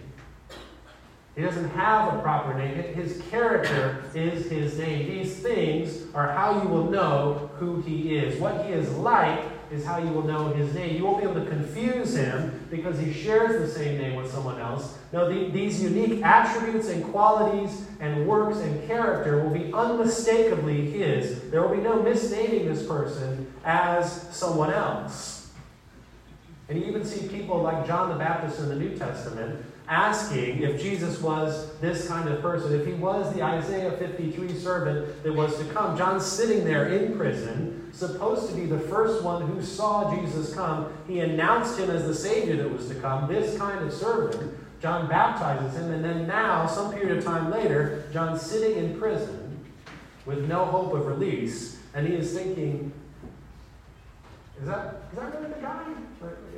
He 1.36 1.42
doesn't 1.42 1.70
have 1.72 2.14
a 2.14 2.22
proper 2.22 2.54
name. 2.54 2.76
His 2.94 3.22
character 3.30 4.04
is 4.14 4.50
his 4.50 4.78
name. 4.78 5.10
These 5.10 5.40
things 5.40 6.14
are 6.14 6.32
how 6.32 6.62
you 6.62 6.70
will 6.70 6.90
know 6.90 7.50
who 7.60 7.82
he 7.82 8.16
is. 8.16 8.40
What 8.40 8.66
he 8.66 8.72
is 8.72 8.90
like 8.92 9.44
is 9.72 9.86
how 9.86 9.98
you 9.98 10.10
will 10.10 10.24
know 10.24 10.54
his 10.54 10.74
name. 10.74 10.96
You 10.96 11.04
won't 11.04 11.22
be 11.22 11.30
able 11.30 11.44
to 11.44 11.50
confuse 11.50 12.16
him 12.16 12.65
because 12.76 13.00
he 13.00 13.14
shares 13.14 13.62
the 13.62 13.68
same 13.68 13.98
name 13.98 14.16
with 14.16 14.32
someone 14.32 14.60
else. 14.60 14.98
No, 15.12 15.32
the, 15.32 15.50
these 15.52 15.82
unique 15.82 16.22
attributes 16.24 16.90
and 16.90 17.04
qualities 17.06 17.86
and 18.00 18.28
works 18.28 18.60
and 18.60 18.86
character 18.88 19.42
will 19.44 19.52
be 19.52 19.72
unmistakably 19.74 20.90
his. 20.92 21.50
There 21.50 21.62
will 21.62 21.76
be 21.76 21.82
no 21.82 22.00
misnaming 22.00 22.66
this 22.66 22.86
person 22.86 23.54
as 23.64 24.12
someone 24.36 24.72
else. 24.72 25.52
And 26.68 26.80
you 26.80 26.86
even 26.86 27.06
see 27.06 27.28
people 27.28 27.62
like 27.62 27.86
John 27.86 28.10
the 28.10 28.16
Baptist 28.16 28.60
in 28.60 28.70
the 28.70 28.76
New 28.76 28.98
Testament 28.98 29.64
asking 29.88 30.64
if 30.64 30.82
Jesus 30.82 31.22
was 31.22 31.78
this 31.80 32.08
kind 32.08 32.28
of 32.30 32.42
person, 32.42 32.80
if 32.80 32.86
he 32.86 32.94
was 32.94 33.34
the 33.34 33.44
Isaiah 33.44 33.92
53 33.92 34.54
servant 34.54 35.24
that 35.24 35.34
was 35.34 35.58
to 35.58 35.66
come. 35.66 35.98
John's 35.98 36.26
sitting 36.26 36.66
there 36.66 36.90
in 36.90 37.18
prison, 37.18 37.92
supposed 37.94 38.50
to 38.50 38.56
be 38.56 38.66
the 38.66 38.80
first 38.80 39.24
one 39.24 39.46
who 39.48 39.62
saw 39.62 40.16
Jesus 40.16 40.54
come. 40.54 40.92
He 41.08 41.20
announced 41.20 41.80
him 41.80 41.90
as 41.90 42.06
the 42.06 42.16
Savior 42.16 42.58
that 42.58 42.72
was 42.72 42.88
to 42.88 42.96
come, 42.96 43.28
this 43.28 43.58
kind 43.58 43.86
of 43.86 43.94
servant. 43.94 44.58
John 44.82 45.08
baptizes 45.08 45.78
him, 45.80 45.92
and 45.92 46.04
then 46.04 46.28
now, 46.28 46.68
some 46.68 46.94
period 46.94 47.18
of 47.18 47.24
time 47.24 47.50
later, 47.50 48.04
John's 48.12 48.42
sitting 48.42 48.78
in 48.78 49.00
prison 49.00 49.60
with 50.26 50.48
no 50.48 50.66
hope 50.66 50.94
of 50.94 51.06
release, 51.06 51.80
and 51.94 52.08
he 52.08 52.14
is 52.14 52.34
thinking, 52.34 52.92
is 54.60 54.68
that, 54.68 55.04
is 55.12 55.18
that 55.18 55.36
really 55.36 55.54
the 55.54 55.62
guy? 55.62 55.86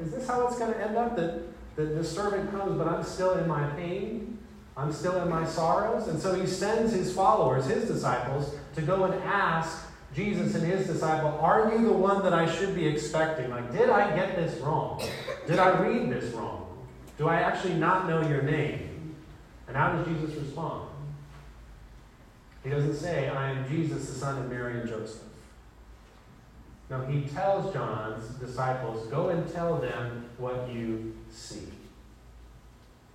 Is 0.02 0.12
this 0.12 0.28
how 0.28 0.48
it's 0.48 0.58
going 0.58 0.74
to 0.74 0.82
end 0.82 0.98
up? 0.98 1.16
That 1.16 1.42
the, 1.78 1.84
the 1.84 2.04
servant 2.04 2.52
comes, 2.52 2.78
but 2.78 2.88
I'm 2.88 3.04
still 3.04 3.36
in 3.38 3.48
my 3.48 3.66
pain. 3.70 4.40
I'm 4.76 4.92
still 4.92 5.22
in 5.22 5.30
my 5.30 5.46
sorrows. 5.46 6.08
And 6.08 6.20
so 6.20 6.36
he 6.36 6.46
sends 6.46 6.92
his 6.92 7.14
followers, 7.14 7.66
his 7.68 7.86
disciples, 7.86 8.54
to 8.76 8.82
go 8.82 9.06
and 9.06 9.24
ask 9.24 9.86
Jesus 10.14 10.56
and 10.56 10.66
his 10.66 10.88
disciple, 10.88 11.30
Are 11.40 11.72
you 11.72 11.86
the 11.86 11.94
one 11.94 12.24
that 12.24 12.34
I 12.34 12.52
should 12.52 12.76
be 12.76 12.88
expecting? 12.88 13.50
Like, 13.52 13.72
did 13.72 13.90
I 13.90 14.16
get 14.16 14.36
this 14.36 14.60
wrong? 14.60 15.02
Did 15.46 15.60
I 15.60 15.80
read 15.80 16.10
this 16.10 16.34
wrong? 16.34 16.66
Do 17.18 17.30
I 17.30 17.36
actually 17.36 17.76
not 17.76 18.08
know 18.08 18.28
your 18.28 18.42
name? 18.42 19.16
And 19.68 19.78
how 19.78 19.94
does 19.94 20.08
Jesus 20.08 20.36
respond? 20.36 20.90
He 22.64 22.70
doesn't 22.70 22.96
say, 22.96 23.30
I 23.30 23.52
am 23.52 23.70
Jesus, 23.70 24.10
the 24.10 24.16
son 24.16 24.38
of 24.44 24.50
Mary 24.50 24.80
and 24.80 24.90
Joseph. 24.90 25.27
No, 26.90 27.02
he 27.02 27.22
tells 27.22 27.74
John's 27.74 28.26
disciples, 28.36 29.08
Go 29.08 29.30
and 29.30 29.52
tell 29.52 29.78
them 29.78 30.26
what 30.38 30.70
you 30.72 31.16
see, 31.30 31.68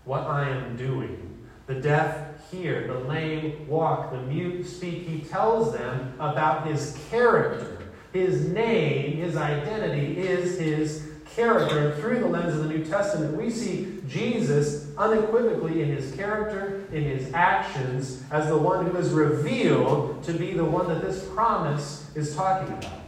what 0.04 0.22
I 0.22 0.48
am 0.50 0.76
doing. 0.76 1.28
The 1.66 1.74
deaf 1.74 2.50
hear, 2.50 2.86
the 2.86 2.98
lame 3.08 3.66
walk, 3.66 4.12
the 4.12 4.20
mute 4.22 4.66
speak. 4.66 5.06
He 5.08 5.20
tells 5.20 5.72
them 5.72 6.14
about 6.18 6.66
his 6.66 6.98
character. 7.08 7.78
His 8.12 8.48
name, 8.48 9.16
his 9.16 9.36
identity 9.36 10.18
is 10.18 10.58
his 10.58 11.08
character. 11.34 11.88
And 11.88 12.00
through 12.00 12.20
the 12.20 12.26
lens 12.26 12.54
of 12.54 12.64
the 12.64 12.68
New 12.68 12.84
Testament, 12.84 13.34
we 13.36 13.48
see 13.48 14.00
Jesus 14.06 14.88
unequivocally 14.98 15.80
in 15.80 15.88
his 15.88 16.12
character, 16.14 16.84
in 16.92 17.04
his 17.04 17.32
actions, 17.32 18.22
as 18.30 18.48
the 18.48 18.58
one 18.58 18.84
who 18.84 18.98
is 18.98 19.10
revealed 19.10 20.22
to 20.24 20.34
be 20.34 20.52
the 20.52 20.64
one 20.64 20.88
that 20.88 21.00
this 21.00 21.24
promise 21.28 22.10
is 22.14 22.36
talking 22.36 22.74
about 22.74 23.01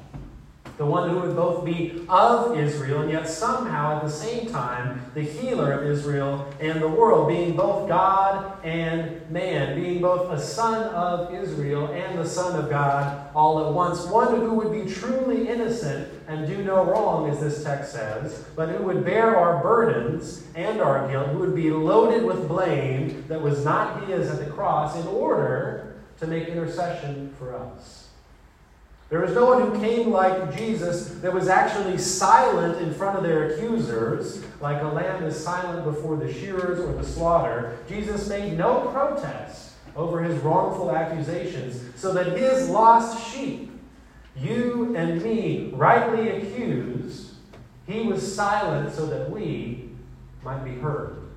the 0.77 0.85
one 0.85 1.11
who 1.11 1.21
would 1.21 1.37
both 1.37 1.65
be 1.65 2.05
of 2.09 2.59
Israel 2.59 3.03
and 3.03 3.11
yet 3.11 3.29
somehow 3.29 3.97
at 3.97 4.03
the 4.03 4.11
same 4.11 4.49
time 4.51 5.01
the 5.15 5.23
healer 5.23 5.73
of 5.73 5.87
Israel 5.87 6.53
and 6.61 6.83
the 6.83 6.89
world, 6.89 7.29
being 7.29 7.55
both 7.55 7.89
God 7.89 8.59
and 8.65 9.31
man, 9.31 9.81
being 9.81 10.01
both 10.01 10.31
a 10.33 10.41
son 10.41 10.93
of 10.95 11.33
Israel 11.33 11.93
and 11.93 12.19
the 12.19 12.27
son 12.27 12.59
of 12.59 12.69
God 12.69 13.29
all 13.35 13.67
at 13.67 13.73
once. 13.73 14.05
One 14.07 14.41
who 14.41 14.55
would 14.55 14.73
be 14.73 14.93
truly 14.93 15.49
innocent 15.49 16.13
and 16.27 16.47
do 16.47 16.63
no 16.65 16.85
wrong, 16.85 17.31
as 17.31 17.41
this 17.41 17.63
text 17.63 17.93
says, 17.93 18.45
but 18.57 18.69
who 18.71 18.83
would 18.85 19.05
bear 19.05 19.37
our 19.37 19.63
burdens 19.63 20.45
and 20.55 20.81
our 20.81 21.09
guilt, 21.09 21.29
who 21.29 21.39
would 21.39 21.55
be 21.55 21.71
loaded 21.71 22.25
with 22.25 22.49
blame 22.49 23.25
that 23.29 23.41
was 23.41 23.65
not 23.65 24.09
his 24.09 24.29
at 24.31 24.45
the 24.45 24.51
cross 24.51 24.97
in 24.97 25.07
order 25.07 25.95
to 26.19 26.27
make 26.27 26.49
intercession 26.49 27.33
for 27.39 27.55
us. 27.55 28.04
There 29.11 29.21
was 29.21 29.33
no 29.33 29.47
one 29.47 29.61
who 29.61 29.79
came 29.81 30.11
like 30.11 30.57
Jesus 30.57 31.11
that 31.21 31.33
was 31.33 31.49
actually 31.49 31.99
silent 31.99 32.81
in 32.81 32.93
front 32.95 33.19
of 33.19 33.23
their 33.23 33.51
accusers, 33.51 34.43
like 34.61 34.83
a 34.83 34.87
lamb 34.87 35.23
is 35.25 35.43
silent 35.43 35.85
before 35.85 36.17
the 36.17 36.33
shearers 36.33 36.81
or 36.81 36.93
the 36.95 37.05
slaughter. 37.05 37.77
Jesus 37.89 38.29
made 38.29 38.57
no 38.57 38.81
protest 38.93 39.73
over 39.95 40.23
his 40.23 40.43
wrongful 40.43 40.91
accusations, 40.91 41.81
so 42.01 42.13
that 42.15 42.37
his 42.37 42.69
lost 42.69 43.31
sheep, 43.31 43.71
you 44.37 44.97
and 44.97 45.23
me, 45.23 45.71
rightly 45.75 46.31
accused, 46.31 47.35
he 47.87 48.03
was 48.03 48.35
silent 48.35 48.93
so 48.93 49.07
that 49.07 49.31
we 49.31 49.91
might 50.43 50.65
be 50.65 50.73
heard, 50.73 51.29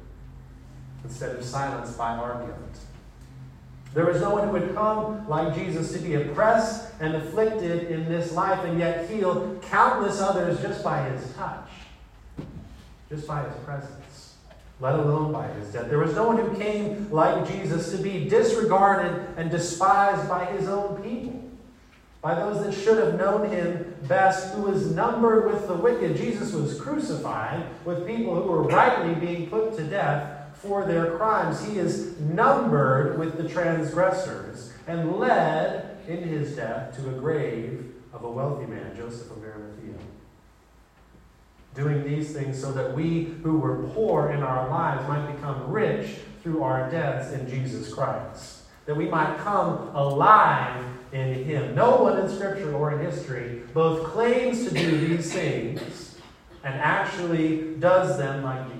instead 1.03 1.35
of 1.35 1.43
silenced 1.43 1.97
by 1.97 2.15
guilt. 2.15 2.79
There 3.93 4.05
was 4.05 4.21
no 4.21 4.31
one 4.31 4.47
who 4.47 4.53
would 4.53 4.75
come 4.75 5.27
like 5.27 5.55
Jesus 5.55 5.91
to 5.93 5.99
be 5.99 6.15
oppressed 6.15 6.91
and 6.99 7.15
afflicted 7.15 7.89
in 7.89 8.07
this 8.07 8.31
life 8.31 8.63
and 8.63 8.79
yet 8.79 9.09
heal 9.09 9.57
countless 9.63 10.21
others 10.21 10.61
just 10.61 10.83
by 10.83 11.09
his 11.09 11.33
touch, 11.33 11.69
just 13.09 13.27
by 13.27 13.43
his 13.43 13.55
presence, 13.63 14.35
let 14.79 14.95
alone 14.95 15.31
by 15.31 15.47
his 15.47 15.71
death. 15.71 15.89
There 15.89 15.99
was 15.99 16.13
no 16.13 16.27
one 16.27 16.37
who 16.37 16.55
came 16.57 17.09
like 17.11 17.47
Jesus 17.47 17.91
to 17.91 17.97
be 17.97 18.29
disregarded 18.29 19.27
and 19.37 19.49
despised 19.49 20.29
by 20.29 20.45
his 20.45 20.67
own 20.67 21.01
people, 21.01 21.41
by 22.21 22.35
those 22.35 22.63
that 22.65 22.73
should 22.73 22.97
have 23.03 23.15
known 23.15 23.49
him 23.49 23.95
best, 24.07 24.53
who 24.53 24.63
was 24.63 24.91
numbered 24.91 25.51
with 25.51 25.67
the 25.67 25.73
wicked. 25.73 26.17
Jesus 26.17 26.53
was 26.53 26.79
crucified 26.79 27.63
with 27.85 28.05
people 28.05 28.35
who 28.35 28.51
were 28.51 28.63
rightly 28.63 29.15
being 29.15 29.49
put 29.49 29.75
to 29.77 29.83
death 29.83 30.36
for 30.59 30.85
their 30.85 31.17
crimes. 31.17 31.63
He 31.65 31.77
is 31.77 32.19
numbered 32.19 33.17
with 33.19 33.37
the 33.37 33.47
transgressors 33.47 34.73
and 34.87 35.17
led 35.17 35.97
in 36.07 36.23
his 36.23 36.55
death 36.55 36.95
to 36.97 37.09
a 37.09 37.13
grave 37.13 37.93
of 38.13 38.23
a 38.23 38.29
wealthy 38.29 38.65
man, 38.65 38.95
Joseph 38.95 39.29
of 39.31 39.43
Arimathea. 39.43 39.95
Doing 41.75 42.03
these 42.03 42.33
things 42.33 42.59
so 42.59 42.71
that 42.71 42.95
we 42.95 43.35
who 43.43 43.59
were 43.59 43.83
poor 43.89 44.31
in 44.31 44.41
our 44.41 44.67
lives 44.69 45.07
might 45.07 45.31
become 45.31 45.69
rich 45.69 46.15
through 46.41 46.63
our 46.63 46.89
deaths 46.89 47.33
in 47.33 47.47
Jesus 47.47 47.93
Christ. 47.93 48.63
That 48.85 48.95
we 48.95 49.07
might 49.07 49.37
come 49.39 49.95
alive 49.95 50.83
in 51.11 51.43
him. 51.43 51.75
No 51.75 51.97
one 51.97 52.17
in 52.19 52.29
Scripture 52.29 52.73
or 52.73 52.93
in 52.93 53.05
history 53.05 53.61
both 53.73 54.05
claims 54.07 54.65
to 54.67 54.73
do 54.73 55.07
these 55.07 55.31
things 55.31 56.17
and 56.63 56.73
actually 56.75 57.75
does 57.75 58.17
them 58.17 58.43
like 58.43 58.65
Jesus. 58.67 58.76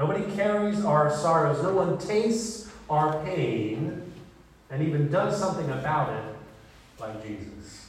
Nobody 0.00 0.34
carries 0.34 0.82
our 0.82 1.14
sorrows. 1.14 1.62
No 1.62 1.74
one 1.74 1.98
tastes 1.98 2.70
our 2.88 3.22
pain 3.22 4.00
and 4.70 4.82
even 4.82 5.10
does 5.10 5.38
something 5.38 5.68
about 5.68 6.10
it 6.14 6.36
like 6.98 7.22
Jesus. 7.22 7.88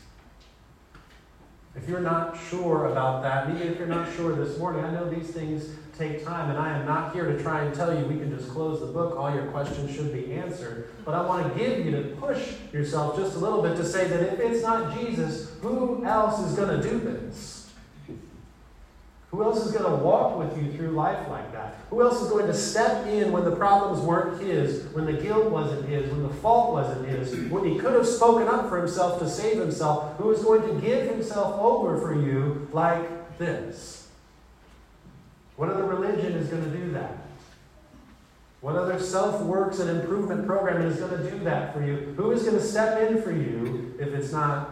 If 1.74 1.88
you're 1.88 2.02
not 2.02 2.38
sure 2.50 2.88
about 2.88 3.24
that, 3.24 3.50
even 3.56 3.66
if 3.66 3.80
you're 3.80 3.88
not 3.88 4.14
sure 4.14 4.36
this 4.36 4.58
morning, 4.58 4.84
I 4.84 4.92
know 4.92 5.10
these 5.10 5.30
things 5.30 5.70
take 5.98 6.26
time, 6.26 6.50
and 6.50 6.60
I 6.60 6.78
am 6.78 6.86
not 6.86 7.14
here 7.14 7.26
to 7.28 7.42
try 7.42 7.64
and 7.64 7.74
tell 7.74 7.98
you 7.98 8.06
we 8.06 8.18
can 8.18 8.38
just 8.38 8.50
close 8.50 8.82
the 8.82 8.88
book, 8.88 9.16
all 9.18 9.34
your 9.34 9.46
questions 9.46 9.96
should 9.96 10.12
be 10.12 10.34
answered. 10.34 10.90
But 11.06 11.16
I 11.16 11.26
want 11.26 11.48
to 11.48 11.58
give 11.58 11.86
you 11.86 11.92
to 11.92 12.02
push 12.20 12.56
yourself 12.74 13.16
just 13.16 13.38
a 13.38 13.40
little 13.40 13.62
bit 13.62 13.78
to 13.78 13.86
say 13.86 14.10
that 14.10 14.34
if 14.34 14.40
it's 14.42 14.64
not 14.64 15.00
Jesus, 15.00 15.50
who 15.62 16.04
else 16.04 16.46
is 16.46 16.58
going 16.58 16.82
to 16.82 16.90
do 16.90 17.00
this? 17.00 17.61
Who 19.32 19.44
else 19.44 19.66
is 19.66 19.72
going 19.72 19.90
to 19.90 20.04
walk 20.04 20.38
with 20.38 20.62
you 20.62 20.74
through 20.74 20.92
life 20.92 21.30
like 21.30 21.54
that? 21.54 21.76
Who 21.90 22.02
else 22.02 22.22
is 22.22 22.30
going 22.30 22.48
to 22.48 22.54
step 22.54 23.08
in 23.08 23.32
when 23.32 23.46
the 23.46 23.56
problems 23.56 24.02
weren't 24.02 24.42
his, 24.42 24.84
when 24.94 25.06
the 25.06 25.14
guilt 25.14 25.50
wasn't 25.50 25.88
his, 25.88 26.12
when 26.12 26.24
the 26.24 26.34
fault 26.36 26.74
wasn't 26.74 27.08
his, 27.08 27.50
when 27.50 27.64
he 27.64 27.80
could 27.80 27.94
have 27.94 28.06
spoken 28.06 28.50
up 28.50 28.68
for 28.68 28.78
himself 28.78 29.20
to 29.20 29.30
save 29.30 29.58
himself? 29.58 30.18
Who 30.18 30.32
is 30.32 30.44
going 30.44 30.64
to 30.64 30.86
give 30.86 31.08
himself 31.08 31.58
over 31.62 32.00
for 32.02 32.14
you 32.14 32.68
like 32.74 33.38
this? 33.38 34.10
What 35.56 35.70
other 35.70 35.86
religion 35.86 36.34
is 36.34 36.50
going 36.50 36.66
to 36.66 36.78
do 36.78 36.92
that? 36.92 37.16
What 38.60 38.76
other 38.76 39.00
self 39.00 39.42
works 39.42 39.80
and 39.80 39.90
improvement 39.90 40.46
program 40.46 40.82
is 40.82 40.98
going 40.98 41.24
to 41.24 41.32
do 41.32 41.40
that 41.46 41.74
for 41.74 41.82
you? 41.84 42.14
Who 42.18 42.32
is 42.32 42.44
going 42.44 42.56
to 42.56 42.62
step 42.62 43.10
in 43.10 43.22
for 43.22 43.32
you 43.32 43.96
if 43.98 44.10
it's 44.10 44.34
not 44.34 44.71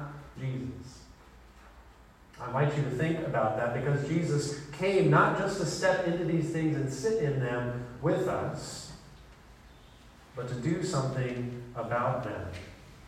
invite 2.49 2.75
you 2.75 2.83
to 2.83 2.89
think 2.89 3.19
about 3.27 3.57
that 3.57 3.75
because 3.75 4.07
Jesus 4.07 4.59
came 4.71 5.11
not 5.11 5.37
just 5.37 5.59
to 5.59 5.65
step 5.65 6.07
into 6.07 6.25
these 6.25 6.49
things 6.49 6.75
and 6.75 6.91
sit 6.91 7.21
in 7.21 7.39
them 7.39 7.85
with 8.01 8.27
us, 8.27 8.91
but 10.35 10.47
to 10.47 10.55
do 10.55 10.83
something 10.83 11.61
about 11.75 12.23
them. 12.23 12.47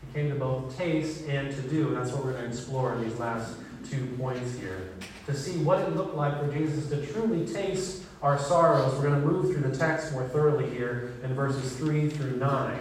He 0.05 0.13
came 0.13 0.29
to 0.29 0.35
both 0.35 0.77
taste 0.77 1.27
and 1.27 1.49
to 1.55 1.61
do, 1.63 1.87
and 1.87 1.97
that's 1.97 2.11
what 2.11 2.23
we're 2.23 2.33
going 2.33 2.43
to 2.43 2.49
explore 2.49 2.93
in 2.93 3.01
these 3.01 3.17
last 3.17 3.55
two 3.89 4.05
points 4.17 4.59
here. 4.59 4.91
To 5.25 5.35
see 5.35 5.57
what 5.63 5.79
it 5.79 5.95
looked 5.95 6.15
like 6.15 6.39
for 6.39 6.55
Jesus 6.55 6.87
to 6.89 7.03
truly 7.07 7.51
taste 7.51 8.03
our 8.21 8.37
sorrows. 8.37 8.93
We're 8.93 9.09
going 9.09 9.21
to 9.21 9.27
move 9.27 9.51
through 9.51 9.67
the 9.67 9.75
text 9.75 10.13
more 10.13 10.27
thoroughly 10.27 10.69
here 10.69 11.13
in 11.23 11.33
verses 11.33 11.75
3 11.77 12.09
through 12.09 12.37
9. 12.37 12.79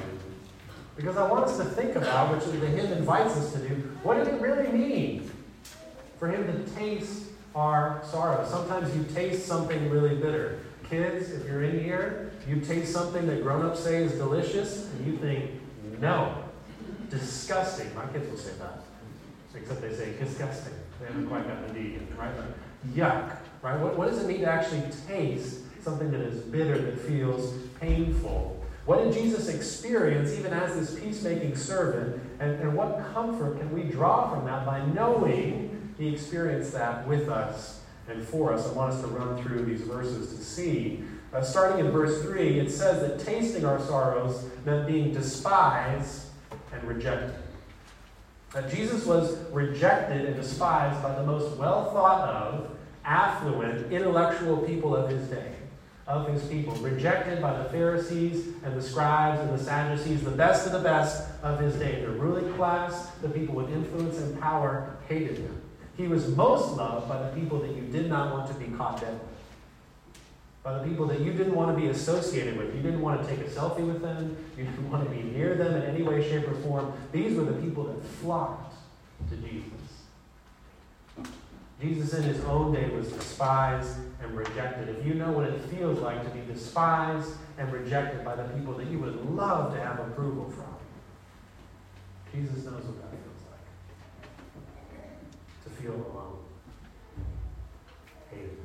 Because 0.96 1.16
I 1.16 1.27
want 1.27 1.46
us 1.46 1.57
to 1.57 1.64
think 1.64 1.96
about, 1.96 2.35
which 2.35 2.44
the 2.44 2.66
hymn 2.66 2.92
invites 2.92 3.35
us 3.37 3.53
to 3.55 3.59
do, 3.61 3.75
what 4.03 4.23
did 4.23 4.29
it 4.35 4.40
really 4.42 4.70
mean 4.70 5.31
for 6.20 6.28
him 6.28 6.46
to 6.46 6.70
taste 6.74 7.24
our 7.56 8.02
sorrow. 8.04 8.46
Sometimes 8.46 8.94
you 8.94 9.02
taste 9.14 9.46
something 9.46 9.90
really 9.90 10.14
bitter. 10.14 10.61
Kids, 10.88 11.33
if 11.33 11.46
you're 11.46 11.64
in 11.64 11.83
here, 11.83 12.30
you 12.46 12.61
taste 12.61 12.92
something 12.92 13.26
that 13.26 13.42
grown-ups 13.42 13.80
say 13.80 14.02
is 14.02 14.12
delicious, 14.12 14.90
and 14.90 15.06
you 15.06 15.16
think, 15.16 15.50
no, 15.98 16.44
disgusting. 17.09 17.92
My 17.94 18.06
kids 18.06 18.30
will 18.30 18.38
say 18.38 18.52
that. 18.59 18.83
Except 19.54 19.80
they 19.80 19.94
say 19.94 20.12
disgusting. 20.18 20.74
They 21.00 21.06
haven't 21.06 21.26
quite 21.26 21.48
gotten 21.48 21.68
the 21.68 21.80
D 21.80 21.92
yet, 21.94 22.18
right? 22.18 22.33
But 22.37 22.94
yuck, 22.94 23.37
right? 23.62 23.80
What, 23.80 23.96
what 23.96 24.09
does 24.11 24.22
it 24.22 24.28
mean 24.28 24.40
to 24.40 24.46
actually 24.46 24.83
taste 25.09 25.61
something 25.83 26.11
that 26.11 26.20
is 26.20 26.42
bitter, 26.42 26.78
that 26.78 27.00
feels 27.00 27.54
painful? 27.80 28.62
What 28.85 29.04
did 29.04 29.14
Jesus 29.14 29.48
experience 29.48 30.38
even 30.38 30.52
as 30.52 30.74
this 30.74 31.00
peacemaking 31.00 31.56
servant? 31.56 32.20
And, 32.40 32.61
and 32.61 32.76
what 32.76 33.12
comfort 33.12 33.59
can 33.59 33.72
we 33.72 33.85
draw 33.85 34.33
from 34.35 34.44
that 34.46 34.66
by 34.66 34.85
knowing 34.87 35.69
he 36.01 36.09
experienced 36.09 36.73
that 36.73 37.07
with 37.07 37.29
us 37.29 37.83
and 38.09 38.27
for 38.27 38.55
us. 38.55 38.67
I 38.67 38.73
want 38.73 38.95
us 38.95 39.03
to 39.03 39.07
run 39.09 39.41
through 39.43 39.67
these 39.67 39.83
verses 39.83 40.35
to 40.35 40.43
see. 40.43 41.05
Uh, 41.33 41.43
starting 41.43 41.85
in 41.85 41.93
verse 41.93 42.23
3, 42.23 42.59
it 42.59 42.71
says 42.71 43.01
that 43.03 43.25
tasting 43.25 43.67
our 43.67 43.79
sorrows 43.81 44.47
meant 44.65 44.87
being 44.87 45.13
despised 45.13 46.29
and 46.73 46.83
rejected. 46.85 47.35
Jesus 48.69 49.05
was 49.05 49.39
rejected 49.53 50.25
and 50.25 50.35
despised 50.35 51.01
by 51.03 51.15
the 51.15 51.23
most 51.23 51.57
well 51.57 51.93
thought 51.93 52.29
of, 52.29 52.77
affluent, 53.05 53.93
intellectual 53.93 54.57
people 54.57 54.97
of 54.97 55.09
his 55.09 55.29
day, 55.29 55.53
of 56.09 56.27
his 56.27 56.43
people. 56.45 56.75
Rejected 56.77 57.41
by 57.41 57.63
the 57.63 57.69
Pharisees 57.69 58.49
and 58.65 58.75
the 58.75 58.83
scribes 58.83 59.39
and 59.41 59.57
the 59.57 59.63
Sadducees, 59.63 60.25
the 60.25 60.31
best 60.31 60.67
of 60.67 60.73
the 60.73 60.81
best 60.81 61.29
of 61.43 61.61
his 61.61 61.77
day. 61.77 62.01
The 62.01 62.11
ruling 62.11 62.53
class, 62.55 63.11
the 63.23 63.29
people 63.29 63.55
with 63.55 63.71
influence 63.71 64.19
and 64.19 64.41
power, 64.41 64.97
hated 65.07 65.37
him. 65.39 65.60
He 66.01 66.09
was 66.09 66.35
most 66.35 66.79
loved 66.79 67.11
by 67.11 67.23
the 67.23 67.29
people 67.39 67.59
that 67.59 67.77
you 67.77 67.83
did 67.83 68.09
not 68.09 68.33
want 68.33 68.49
to 68.49 68.55
be 68.55 68.75
caught 68.75 69.03
dead 69.03 69.13
with. 69.13 69.23
By 70.63 70.79
the 70.79 70.89
people 70.89 71.07
that 71.09 71.21
you 71.21 71.33
didn't 71.35 71.55
want 71.55 71.77
to 71.77 71.81
be 71.81 71.89
associated 71.89 72.57
with. 72.57 72.75
You 72.75 72.81
didn't 72.81 73.03
want 73.03 73.23
to 73.23 73.29
take 73.29 73.47
a 73.47 73.51
selfie 73.51 73.87
with 73.87 74.01
them. 74.01 74.35
You 74.57 74.65
didn't 74.65 74.91
want 74.91 75.05
to 75.05 75.15
be 75.15 75.23
near 75.23 75.57
them 75.57 75.75
in 75.75 75.83
any 75.83 76.03
way, 76.03 76.27
shape, 76.27 76.49
or 76.49 76.55
form. 76.55 76.91
These 77.13 77.37
were 77.37 77.45
the 77.45 77.61
people 77.61 77.85
that 77.85 78.03
flocked 78.03 78.77
to 79.29 79.37
Jesus. 79.37 79.73
Jesus 81.83 82.15
in 82.15 82.23
his 82.23 82.43
own 82.45 82.73
day 82.73 82.89
was 82.89 83.13
despised 83.13 83.99
and 84.23 84.35
rejected. 84.35 84.89
If 84.89 85.05
you 85.07 85.13
know 85.15 85.33
what 85.33 85.45
it 85.45 85.61
feels 85.67 85.99
like 85.99 86.25
to 86.25 86.31
be 86.31 86.41
despised 86.51 87.35
and 87.59 87.71
rejected 87.71 88.25
by 88.25 88.37
the 88.37 88.45
people 88.45 88.73
that 88.75 88.87
you 88.87 89.01
would 89.01 89.23
love 89.31 89.75
to 89.75 89.81
have 89.81 89.99
approval 90.01 90.49
from, 90.49 90.77
Jesus 92.33 92.65
knows 92.65 92.85
what 92.85 93.03
that 93.03 93.11
feels 93.11 93.30
feel 95.81 95.93
alone. 95.93 96.38
Hated. 98.31 98.59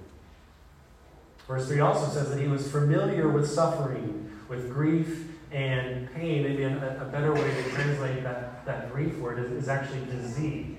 Verse 1.48 1.68
3 1.68 1.80
also 1.80 2.12
says 2.12 2.30
that 2.30 2.40
he 2.40 2.48
was 2.48 2.70
familiar 2.72 3.30
with 3.30 3.50
suffering, 3.50 4.32
with 4.50 4.72
grief 4.72 5.28
and 5.52 6.12
pain. 6.14 6.44
Maybe 6.44 6.64
a, 6.64 7.02
a 7.02 7.06
better 7.06 7.34
way 7.34 7.64
to 7.64 7.70
translate 7.72 8.24
that, 8.24 8.66
that 8.66 8.92
grief 8.92 9.18
word 9.18 9.40
is, 9.40 9.52
is 9.52 9.70
actually 9.70 10.06
disease. 10.06 10.76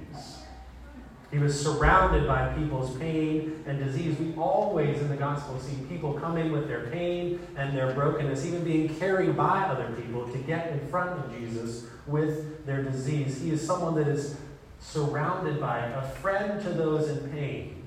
He 1.33 1.38
was 1.38 1.61
surrounded 1.61 2.27
by 2.29 2.55
people's 2.55 2.96
pain 2.99 3.64
and 3.66 3.79
disease. 3.79 4.16
We 4.18 4.35
always 4.37 5.01
in 5.01 5.09
the 5.09 5.16
gospel 5.16 5.59
see 5.59 5.77
people 5.88 6.14
coming 6.14 6.53
with 6.53 6.68
their 6.68 6.87
pain 6.87 7.40
and 7.57 7.77
their 7.77 7.92
brokenness, 7.92 8.46
even 8.46 8.62
being 8.62 8.94
carried 8.96 9.37
by 9.37 9.64
other 9.64 9.92
people 10.01 10.29
to 10.29 10.38
get 10.38 10.70
in 10.70 10.87
front 10.88 11.11
of 11.11 11.37
Jesus 11.37 11.87
with 12.07 12.64
their 12.64 12.85
disease. 12.85 13.40
He 13.40 13.51
is 13.51 13.66
someone 13.66 13.96
that 13.96 14.07
is 14.07 14.37
surrounded 14.87 15.61
by, 15.61 15.79
a 15.79 16.03
friend 16.03 16.62
to 16.62 16.70
those 16.70 17.09
in 17.09 17.29
pain, 17.31 17.83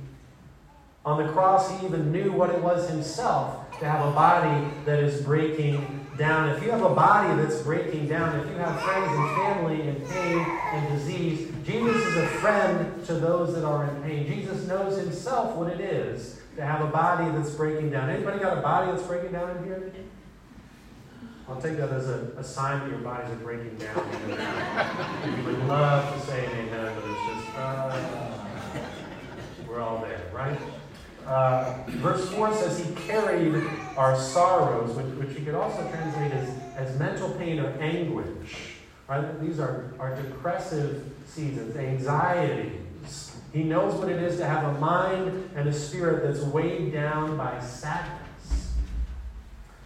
On 1.06 1.26
the 1.26 1.32
cross, 1.32 1.72
he 1.72 1.86
even 1.86 2.12
knew 2.12 2.32
what 2.32 2.50
it 2.50 2.62
was 2.62 2.90
himself 2.90 3.80
to 3.80 3.86
have 3.86 4.06
a 4.06 4.12
body 4.12 4.68
that 4.86 5.00
is 5.00 5.22
breaking 5.22 6.08
down. 6.18 6.50
If 6.50 6.62
you 6.62 6.70
have 6.72 6.84
a 6.84 6.94
body 6.94 7.42
that's 7.42 7.62
breaking 7.62 8.10
down, 8.10 8.38
if 8.38 8.46
you 8.48 8.56
have 8.56 8.80
friends 8.82 9.08
and 9.10 9.38
family 9.38 9.88
in 9.88 9.96
pain 10.08 10.40
and 10.74 11.00
disease, 11.00 11.52
Jesus 11.66 11.96
is 11.96 12.18
a 12.18 12.28
friend 12.28 13.06
to 13.06 13.14
those 13.14 13.56
that 13.56 13.64
are 13.64 13.86
in 13.86 14.04
pain. 14.04 14.28
Jesus 14.28 14.68
knows 14.68 15.00
himself 15.00 15.56
what 15.56 15.72
it 15.72 15.80
is 15.80 16.42
to 16.58 16.66
have 16.66 16.82
a 16.82 16.92
body 16.92 17.32
that's 17.32 17.52
breaking 17.52 17.92
down. 17.92 18.10
Anybody 18.10 18.40
got 18.40 18.58
a 18.58 18.62
body 18.62 18.92
that's 18.92 19.08
breaking 19.08 19.32
down 19.32 19.56
in 19.58 19.64
here? 19.64 19.92
I'll 21.50 21.60
take 21.60 21.78
that 21.78 21.90
as 21.90 22.08
a, 22.08 22.32
a 22.38 22.44
sign 22.44 22.80
that 22.80 22.90
your 22.90 23.00
bodies 23.00 23.32
are 23.32 23.36
breaking 23.38 23.76
down. 23.78 23.98
you 25.38 25.44
would 25.46 25.68
love 25.68 26.14
to 26.14 26.28
say 26.28 26.46
amen, 26.46 26.96
but 26.96 27.10
it's 27.10 27.46
just, 27.46 27.58
uh, 27.58 28.82
we're 29.68 29.82
all 29.82 30.00
there, 30.00 30.22
right? 30.32 30.60
Uh, 31.26 31.76
verse 31.88 32.30
4 32.30 32.54
says 32.54 32.78
he 32.78 32.94
carried 33.08 33.64
our 33.98 34.16
sorrows, 34.16 34.96
which, 34.96 35.08
which 35.16 35.38
you 35.38 35.44
could 35.44 35.56
also 35.56 35.90
translate 35.90 36.32
as, 36.32 36.50
as 36.76 37.00
mental 37.00 37.32
pain 37.32 37.60
or 37.60 37.70
anguish. 37.80 38.76
Right? 39.08 39.42
These 39.42 39.60
are, 39.60 39.92
are 40.00 40.16
depressive 40.16 41.04
seasons, 41.26 41.76
anxieties. 41.76 43.32
He 43.52 43.64
knows 43.64 43.96
what 43.96 44.10
it 44.10 44.22
is 44.22 44.38
to 44.38 44.46
have 44.46 44.76
a 44.76 44.80
mind 44.80 45.50
and 45.56 45.68
a 45.68 45.74
spirit 45.74 46.24
that's 46.24 46.46
weighed 46.46 46.94
down 46.94 47.38
by 47.38 47.60
sadness. 47.60 48.29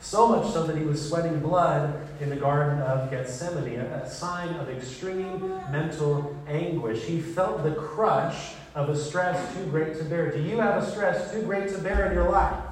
So 0.04 0.28
much 0.28 0.52
so 0.52 0.68
that 0.68 0.78
he 0.78 0.84
was 0.84 1.08
sweating 1.08 1.40
blood 1.40 2.08
in 2.20 2.30
the 2.30 2.36
Garden 2.36 2.80
of 2.82 3.10
Gethsemane, 3.10 3.80
a, 3.80 4.08
sign 4.08 4.50
of 4.56 4.70
extreme 4.70 5.40
mental 5.72 6.38
anguish. 6.46 7.04
He 7.04 7.22
felt 7.22 7.64
the 7.64 7.72
crush 7.72 8.52
of 8.76 8.90
a 8.90 8.98
stress 8.98 9.56
too 9.56 9.66
great 9.68 9.98
to 9.98 10.04
bear. 10.04 10.30
Do 10.30 10.42
you 10.42 10.58
have 10.58 10.84
a 10.84 10.92
stress 10.92 11.32
too 11.32 11.44
great 11.44 11.70
to 11.70 11.78
bear 11.78 12.08
in 12.08 12.14
your 12.14 12.30
life? 12.30 12.64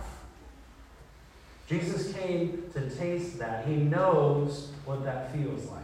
Jesus 1.70 2.14
came 2.14 2.64
to 2.74 2.90
taste 2.90 3.40
that. 3.40 3.66
He 3.66 3.78
knows 3.78 4.74
what 4.84 5.06
that 5.06 5.34
feels 5.34 5.66
like. 5.70 5.80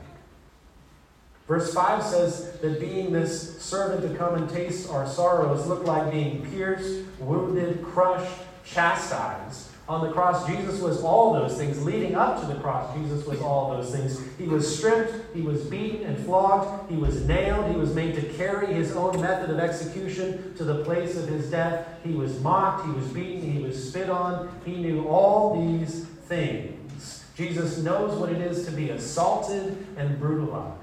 Verse 1.47 1.73
5 1.73 2.03
says 2.03 2.59
that 2.59 2.77
being 2.77 3.13
this 3.13 3.61
servant 3.61 4.01
to 4.01 4.17
come 4.17 4.35
and 4.35 4.49
taste 4.49 4.89
our 4.89 5.07
sorrows 5.07 5.65
looked 5.65 5.85
like 5.85 6.11
being 6.11 6.45
pierced, 6.51 7.05
wounded, 7.19 7.85
crushed, 7.85 8.41
chastised. 8.65 9.66
On 9.89 10.05
the 10.05 10.11
cross, 10.11 10.45
Jesus 10.45 10.81
was 10.81 11.01
all 11.01 11.31
those 11.31 11.57
things. 11.57 11.81
Leading 11.81 12.15
up 12.15 12.41
to 12.41 12.45
the 12.45 12.55
cross, 12.55 12.93
Jesus 12.93 13.25
was 13.25 13.39
all 13.39 13.71
those 13.71 13.89
things. 13.89 14.21
He 14.37 14.43
was 14.43 14.77
stripped, 14.77 15.33
he 15.33 15.41
was 15.41 15.63
beaten 15.63 16.03
and 16.03 16.25
flogged, 16.25 16.91
he 16.91 16.97
was 16.97 17.25
nailed, 17.25 17.71
he 17.71 17.77
was 17.77 17.95
made 17.95 18.15
to 18.15 18.21
carry 18.33 18.73
his 18.73 18.93
own 18.97 19.21
method 19.21 19.49
of 19.49 19.59
execution 19.59 20.53
to 20.57 20.65
the 20.65 20.83
place 20.83 21.15
of 21.15 21.29
his 21.29 21.49
death. 21.49 21.87
He 22.03 22.11
was 22.11 22.41
mocked, 22.41 22.85
he 22.85 22.91
was 22.91 23.07
beaten, 23.07 23.49
he 23.49 23.63
was 23.63 23.89
spit 23.89 24.09
on. 24.09 24.49
He 24.65 24.75
knew 24.75 25.07
all 25.07 25.55
these 25.55 26.03
things. 26.03 27.23
Jesus 27.37 27.77
knows 27.77 28.19
what 28.19 28.29
it 28.29 28.41
is 28.41 28.65
to 28.65 28.71
be 28.71 28.89
assaulted 28.89 29.87
and 29.95 30.19
brutalized. 30.19 30.73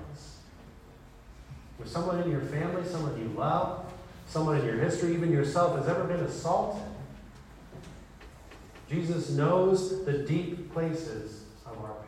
With 1.78 1.88
someone 1.88 2.22
in 2.22 2.30
your 2.30 2.40
family, 2.40 2.88
someone 2.88 3.20
you 3.20 3.28
love, 3.36 3.84
someone 4.28 4.60
in 4.60 4.64
your 4.64 4.78
history, 4.78 5.12
even 5.12 5.30
yourself, 5.30 5.76
has 5.76 5.88
ever 5.88 6.04
been 6.04 6.20
assaulted 6.20 6.93
Jesus 8.88 9.30
knows 9.30 10.04
the 10.04 10.18
deep 10.18 10.72
places 10.72 11.44
of 11.64 11.78
our 11.78 11.94
pain. 11.94 12.04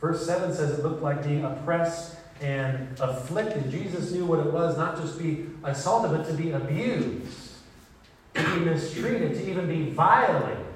Verse 0.00 0.26
7 0.26 0.54
says 0.54 0.78
it 0.78 0.82
looked 0.82 1.02
like 1.02 1.22
being 1.22 1.44
oppressed 1.44 2.16
and 2.40 2.98
afflicted. 3.00 3.70
Jesus 3.70 4.12
knew 4.12 4.24
what 4.24 4.40
it 4.40 4.52
was 4.52 4.76
not 4.76 4.96
just 4.96 5.18
to 5.18 5.22
be 5.22 5.46
assaulted, 5.64 6.10
but 6.10 6.26
to 6.26 6.34
be 6.34 6.52
abused, 6.52 7.50
to 8.34 8.54
be 8.54 8.64
mistreated, 8.64 9.34
to 9.34 9.50
even 9.50 9.66
be 9.66 9.90
violated, 9.90 10.66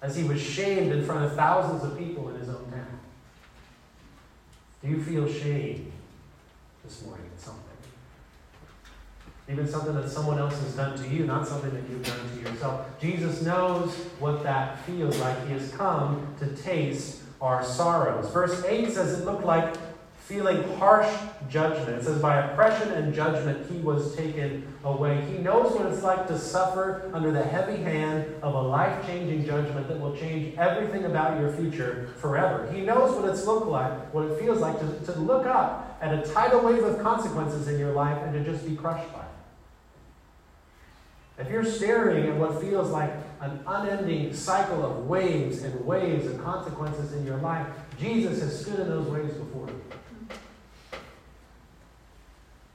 as 0.00 0.16
he 0.16 0.24
was 0.24 0.40
shamed 0.40 0.92
in 0.92 1.04
front 1.04 1.24
of 1.24 1.34
thousands 1.34 1.84
of 1.84 1.98
people 1.98 2.28
in 2.30 2.36
his 2.36 2.48
own 2.48 2.70
town. 2.70 3.00
Do 4.82 4.88
you 4.88 5.02
feel 5.02 5.26
shame 5.26 5.92
this 6.84 7.04
morning 7.04 7.26
at 7.34 7.40
something? 7.40 7.67
Even 9.50 9.66
something 9.66 9.94
that 9.94 10.10
someone 10.10 10.38
else 10.38 10.58
has 10.60 10.74
done 10.74 10.96
to 10.98 11.08
you, 11.08 11.24
not 11.24 11.46
something 11.46 11.70
that 11.70 11.88
you've 11.88 12.04
done 12.04 12.18
to 12.34 12.50
yourself. 12.50 13.00
Jesus 13.00 13.42
knows 13.42 13.94
what 14.18 14.42
that 14.42 14.84
feels 14.84 15.18
like. 15.18 15.46
He 15.46 15.52
has 15.54 15.70
come 15.72 16.34
to 16.38 16.54
taste 16.56 17.22
our 17.40 17.64
sorrows. 17.64 18.30
Verse 18.30 18.64
8 18.64 18.92
says 18.92 19.20
it 19.20 19.24
looked 19.24 19.44
like 19.44 19.74
feeling 20.28 20.62
harsh 20.76 21.10
judgment. 21.48 21.88
It 21.88 22.04
says, 22.04 22.20
By 22.20 22.36
oppression 22.36 22.92
and 22.92 23.14
judgment 23.14 23.70
he 23.70 23.78
was 23.78 24.14
taken 24.14 24.70
away. 24.84 25.24
He 25.32 25.38
knows 25.38 25.72
what 25.72 25.86
it's 25.86 26.02
like 26.02 26.26
to 26.26 26.38
suffer 26.38 27.10
under 27.14 27.32
the 27.32 27.42
heavy 27.42 27.82
hand 27.82 28.26
of 28.42 28.54
a 28.54 28.60
life 28.60 29.06
changing 29.06 29.46
judgment 29.46 29.88
that 29.88 29.98
will 29.98 30.14
change 30.14 30.54
everything 30.58 31.06
about 31.06 31.40
your 31.40 31.50
future 31.54 32.10
forever. 32.18 32.70
He 32.70 32.82
knows 32.82 33.16
what 33.16 33.26
it's 33.30 33.46
look 33.46 33.64
like, 33.64 34.12
what 34.12 34.26
it 34.26 34.38
feels 34.38 34.58
like 34.58 34.78
to, 34.80 35.12
to 35.12 35.18
look 35.18 35.46
up 35.46 35.98
at 36.02 36.12
a 36.12 36.30
tidal 36.34 36.60
wave 36.60 36.84
of 36.84 37.00
consequences 37.00 37.66
in 37.66 37.78
your 37.78 37.94
life 37.94 38.18
and 38.22 38.34
to 38.34 38.44
just 38.44 38.68
be 38.68 38.76
crushed 38.76 39.10
by 39.14 39.20
it. 39.20 39.27
If 41.38 41.48
you're 41.50 41.64
staring 41.64 42.26
at 42.26 42.36
what 42.36 42.60
feels 42.60 42.90
like 42.90 43.12
an 43.40 43.60
unending 43.66 44.34
cycle 44.34 44.84
of 44.84 45.06
waves 45.06 45.62
and 45.62 45.86
waves 45.86 46.26
and 46.26 46.42
consequences 46.42 47.12
in 47.12 47.24
your 47.24 47.36
life, 47.36 47.66
Jesus 47.98 48.40
has 48.40 48.60
stood 48.60 48.80
in 48.80 48.88
those 48.88 49.06
waves 49.06 49.34
before 49.34 49.68
you. 49.68 49.82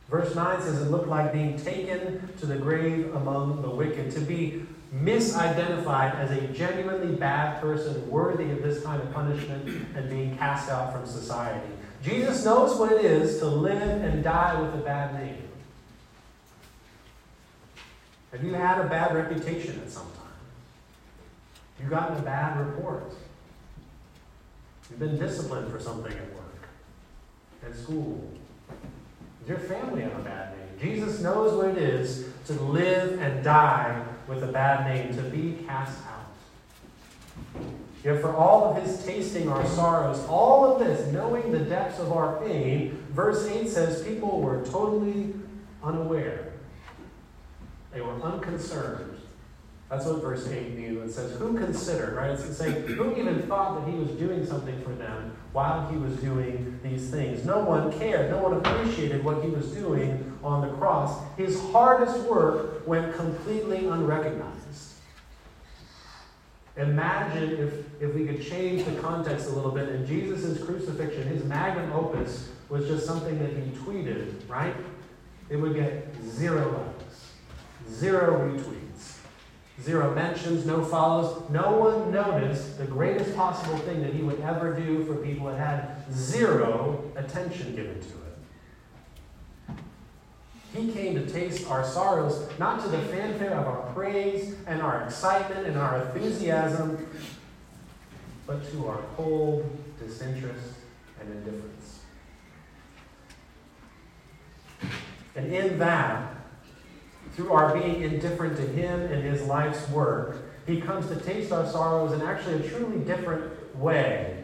Verse 0.10 0.34
9 0.34 0.62
says 0.62 0.82
it 0.82 0.92
looked 0.92 1.08
like 1.08 1.34
being 1.34 1.58
taken 1.58 2.30
to 2.38 2.46
the 2.46 2.56
grave 2.56 3.14
among 3.16 3.62
the 3.62 3.70
wicked, 3.70 4.12
to 4.12 4.20
be 4.22 4.64
misidentified 4.96 6.16
as 6.16 6.32
a 6.32 6.48
genuinely 6.50 7.16
bad 7.16 7.60
person 7.60 8.08
worthy 8.10 8.52
of 8.52 8.62
this 8.62 8.84
kind 8.84 9.02
of 9.02 9.12
punishment 9.12 9.68
and 9.96 10.10
being 10.10 10.38
cast 10.38 10.70
out 10.70 10.94
from 10.94 11.06
society. 11.06 11.68
Jesus 12.04 12.46
knows 12.46 12.78
what 12.78 12.92
it 12.92 13.04
is 13.04 13.40
to 13.40 13.48
live 13.48 14.04
and 14.04 14.24
die 14.24 14.60
with 14.62 14.74
a 14.76 14.84
bad 14.84 15.16
name. 15.16 15.43
Have 18.34 18.44
you 18.44 18.56
had 18.56 18.80
a 18.80 18.90
bad 18.90 19.14
reputation 19.14 19.80
at 19.80 19.92
some 19.92 20.08
time? 20.08 20.24
You've 21.80 21.92
gotten 21.92 22.18
a 22.18 22.22
bad 22.24 22.60
report. 22.60 23.14
You've 24.90 25.00
been 25.00 25.20
disciplined 25.20 25.72
for 25.72 25.80
something 25.80 26.12
at 26.12 26.34
work, 26.34 26.68
at 27.64 27.76
school. 27.76 28.28
Does 29.40 29.50
your 29.50 29.60
family 29.60 30.02
have 30.02 30.20
a 30.20 30.24
bad 30.24 30.58
name? 30.58 30.68
Jesus 30.96 31.22
knows 31.22 31.54
what 31.56 31.68
it 31.68 31.78
is 31.78 32.26
to 32.48 32.54
live 32.54 33.22
and 33.22 33.44
die 33.44 34.04
with 34.28 34.44
a 34.44 34.52
bad 34.52 34.88
name, 34.88 35.16
to 35.16 35.22
be 35.30 35.64
cast 35.68 36.00
out. 36.08 37.62
Yet 38.04 38.20
for 38.20 38.36
all 38.36 38.66
of 38.66 38.84
his 38.84 39.06
tasting 39.06 39.48
our 39.48 39.66
sorrows, 39.68 40.26
all 40.28 40.74
of 40.74 40.80
this, 40.80 41.12
knowing 41.14 41.52
the 41.52 41.60
depths 41.60 42.00
of 42.00 42.12
our 42.12 42.44
pain, 42.44 43.06
verse 43.12 43.46
8 43.46 43.70
says 43.70 44.02
people 44.04 44.42
were 44.42 44.66
totally 44.66 45.36
unaware 45.84 46.53
they 47.94 48.02
were 48.02 48.22
unconcerned. 48.22 49.18
That's 49.90 50.06
what 50.06 50.22
verse 50.22 50.48
8 50.48 50.76
means. 50.76 50.98
It 50.98 51.14
says, 51.14 51.38
Who 51.38 51.56
considered, 51.58 52.16
right? 52.16 52.32
It's 52.32 52.58
saying, 52.58 52.88
Who 52.88 53.16
even 53.16 53.44
thought 53.44 53.80
that 53.80 53.92
he 53.92 53.98
was 53.98 54.10
doing 54.12 54.46
something 54.46 54.82
for 54.82 54.92
them 54.94 55.36
while 55.52 55.88
he 55.90 55.98
was 55.98 56.16
doing 56.18 56.80
these 56.82 57.12
things? 57.12 57.46
No 57.46 57.60
one 57.60 57.92
cared. 58.00 58.32
No 58.32 58.40
one 58.40 58.54
appreciated 58.54 59.24
what 59.24 59.44
he 59.44 59.50
was 59.50 59.68
doing 59.72 60.40
on 60.44 60.68
the 60.68 60.74
cross. 60.78 61.22
His 61.38 61.62
hardest 61.72 62.18
work 62.22 62.88
went 62.88 63.16
completely 63.16 63.86
unrecognized. 63.86 64.94
Imagine 66.76 67.52
if, 67.52 68.02
if 68.02 68.16
we 68.16 68.26
could 68.26 68.44
change 68.44 68.84
the 68.86 69.00
context 69.00 69.48
a 69.48 69.52
little 69.52 69.70
bit 69.70 69.90
and 69.90 70.08
Jesus' 70.08 70.64
crucifixion, 70.64 71.28
his 71.28 71.44
magnum 71.44 71.92
opus, 71.92 72.50
was 72.70 72.88
just 72.88 73.06
something 73.06 73.38
that 73.38 73.52
he 73.52 73.70
tweeted, 73.82 74.34
right? 74.50 74.76
It 75.50 75.58
would 75.58 75.76
get 75.76 76.08
zero 76.24 76.72
likes. 76.72 77.13
Zero 77.90 78.50
retweets, 78.50 79.18
zero 79.82 80.14
mentions, 80.14 80.66
no 80.66 80.84
follows. 80.84 81.50
No 81.50 81.74
one 81.74 82.12
noticed 82.12 82.78
the 82.78 82.86
greatest 82.86 83.36
possible 83.36 83.78
thing 83.80 84.02
that 84.02 84.14
he 84.14 84.22
would 84.22 84.40
ever 84.42 84.74
do 84.74 85.06
for 85.06 85.16
people 85.16 85.48
and 85.50 85.58
had 85.58 86.04
zero 86.12 87.04
attention 87.16 87.76
given 87.76 88.00
to 88.00 88.08
it. 88.08 89.78
He 90.74 90.92
came 90.92 91.14
to 91.16 91.26
taste 91.28 91.70
our 91.70 91.86
sorrows, 91.86 92.50
not 92.58 92.82
to 92.84 92.90
the 92.90 92.98
fanfare 92.98 93.54
of 93.54 93.68
our 93.68 93.94
praise 93.94 94.56
and 94.66 94.82
our 94.82 95.04
excitement 95.04 95.68
and 95.68 95.78
our 95.78 96.02
enthusiasm, 96.02 97.08
but 98.48 98.70
to 98.72 98.88
our 98.88 99.02
cold 99.16 99.70
disinterest 100.00 100.74
and 101.20 101.30
indifference. 101.32 102.00
And 105.36 105.54
in 105.54 105.80
that, 105.80 106.43
through 107.32 107.52
our 107.52 107.74
being 107.74 108.02
indifferent 108.02 108.58
to 108.58 108.64
Him 108.64 109.02
and 109.02 109.24
His 109.24 109.44
life's 109.44 109.90
work, 109.90 110.38
He 110.68 110.82
comes 110.82 111.08
to 111.08 111.16
taste 111.16 111.52
our 111.52 111.68
sorrows 111.70 112.12
in 112.14 112.22
actually 112.22 112.66
a 112.66 112.70
truly 112.70 113.00
different 113.00 113.76
way. 113.76 114.44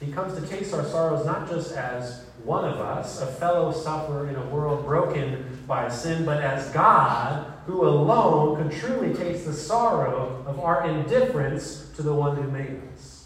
He 0.00 0.12
comes 0.12 0.40
to 0.40 0.46
taste 0.46 0.72
our 0.74 0.84
sorrows 0.84 1.26
not 1.26 1.48
just 1.48 1.72
as 1.72 2.24
one 2.44 2.64
of 2.64 2.78
us, 2.78 3.20
a 3.20 3.26
fellow 3.26 3.72
sufferer 3.72 4.28
in 4.28 4.36
a 4.36 4.46
world 4.46 4.86
broken 4.86 5.58
by 5.66 5.88
sin, 5.88 6.24
but 6.24 6.40
as 6.42 6.70
God, 6.70 7.52
who 7.66 7.86
alone 7.86 8.56
could 8.56 8.78
truly 8.78 9.12
taste 9.12 9.44
the 9.44 9.52
sorrow 9.52 10.44
of 10.46 10.60
our 10.60 10.88
indifference 10.88 11.90
to 11.96 12.02
the 12.02 12.14
one 12.14 12.36
who 12.36 12.48
made 12.48 12.80
us, 12.94 13.17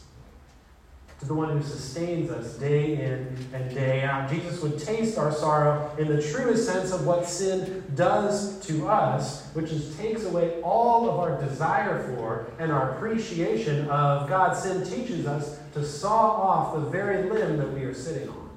to 1.23 1.29
the 1.29 1.35
one 1.35 1.57
who 1.57 1.63
sustains 1.63 2.33
us 2.33 2.55
day 2.55 3.01
in 3.01 3.37
and 3.53 3.73
day 3.73 4.03
out. 4.03 4.29
Jesus 4.29 4.61
would 4.61 4.77
taste 4.77 5.17
our 5.17 5.31
sorrow 5.31 5.95
in 5.97 6.09
the 6.09 6.21
truest 6.21 6.67
sense 6.67 6.91
of 6.91 7.07
what 7.07 7.29
sin 7.29 7.85
does 7.95 8.59
to 8.67 8.89
us, 8.89 9.49
which 9.55 9.71
is 9.71 9.97
takes 9.99 10.25
away 10.25 10.61
all 10.63 11.09
of 11.09 11.21
our 11.21 11.41
desire 11.41 12.03
for 12.09 12.51
and 12.59 12.73
our 12.73 12.97
appreciation 12.97 13.89
of 13.89 14.29
God. 14.29 14.55
Sin 14.57 14.85
teaches 14.85 15.25
us 15.25 15.61
to 15.75 15.85
saw 15.85 16.33
off 16.33 16.75
the 16.75 16.81
very 16.91 17.31
limb 17.31 17.57
that 17.57 17.73
we 17.73 17.85
are 17.85 17.95
sitting 17.95 18.29
on. 18.29 18.51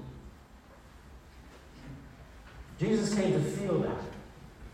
Jesus 2.80 3.14
came 3.14 3.32
to 3.34 3.40
feel 3.40 3.78
that, 3.82 4.02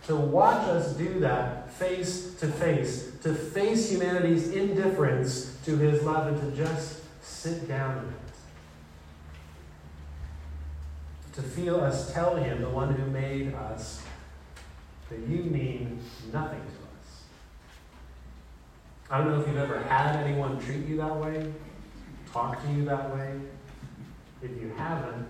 to 0.08 0.16
watch 0.16 0.66
us 0.70 0.94
do 0.94 1.20
that 1.20 1.74
face 1.74 2.36
to 2.36 2.48
face, 2.48 3.12
to 3.24 3.36
face 3.36 3.92
humanity's 3.92 4.52
indifference 4.52 5.58
to 5.66 5.76
his 5.76 6.02
love, 6.04 6.28
and 6.28 6.40
to 6.40 6.58
just 6.58 7.01
sit 7.22 7.68
down 7.68 7.98
in 7.98 8.04
it. 8.06 8.20
To 11.34 11.42
feel 11.42 11.80
us 11.80 12.14
tell 12.14 12.36
him, 12.36 12.62
the 12.62 12.70
one 12.70 12.94
who 12.94 13.10
made 13.10 13.54
us, 13.54 14.04
that 15.10 15.20
you 15.20 15.44
mean 15.44 16.00
nothing 16.34 16.60
to 16.60 16.66
us. 16.66 17.24
I 19.10 19.18
don't 19.18 19.32
know 19.32 19.40
if 19.40 19.48
you've 19.48 19.58
ever 19.58 19.80
had 19.80 20.18
anyone 20.18 20.60
treat 20.60 20.86
you 20.88 20.98
that 20.98 21.16
way, 21.16 21.54
talk 22.32 22.62
to 22.64 22.72
you 22.72 22.84
that 22.86 23.16
way. 23.16 23.40
If 24.42 24.52
you 24.52 24.74
haven't, 24.76 25.28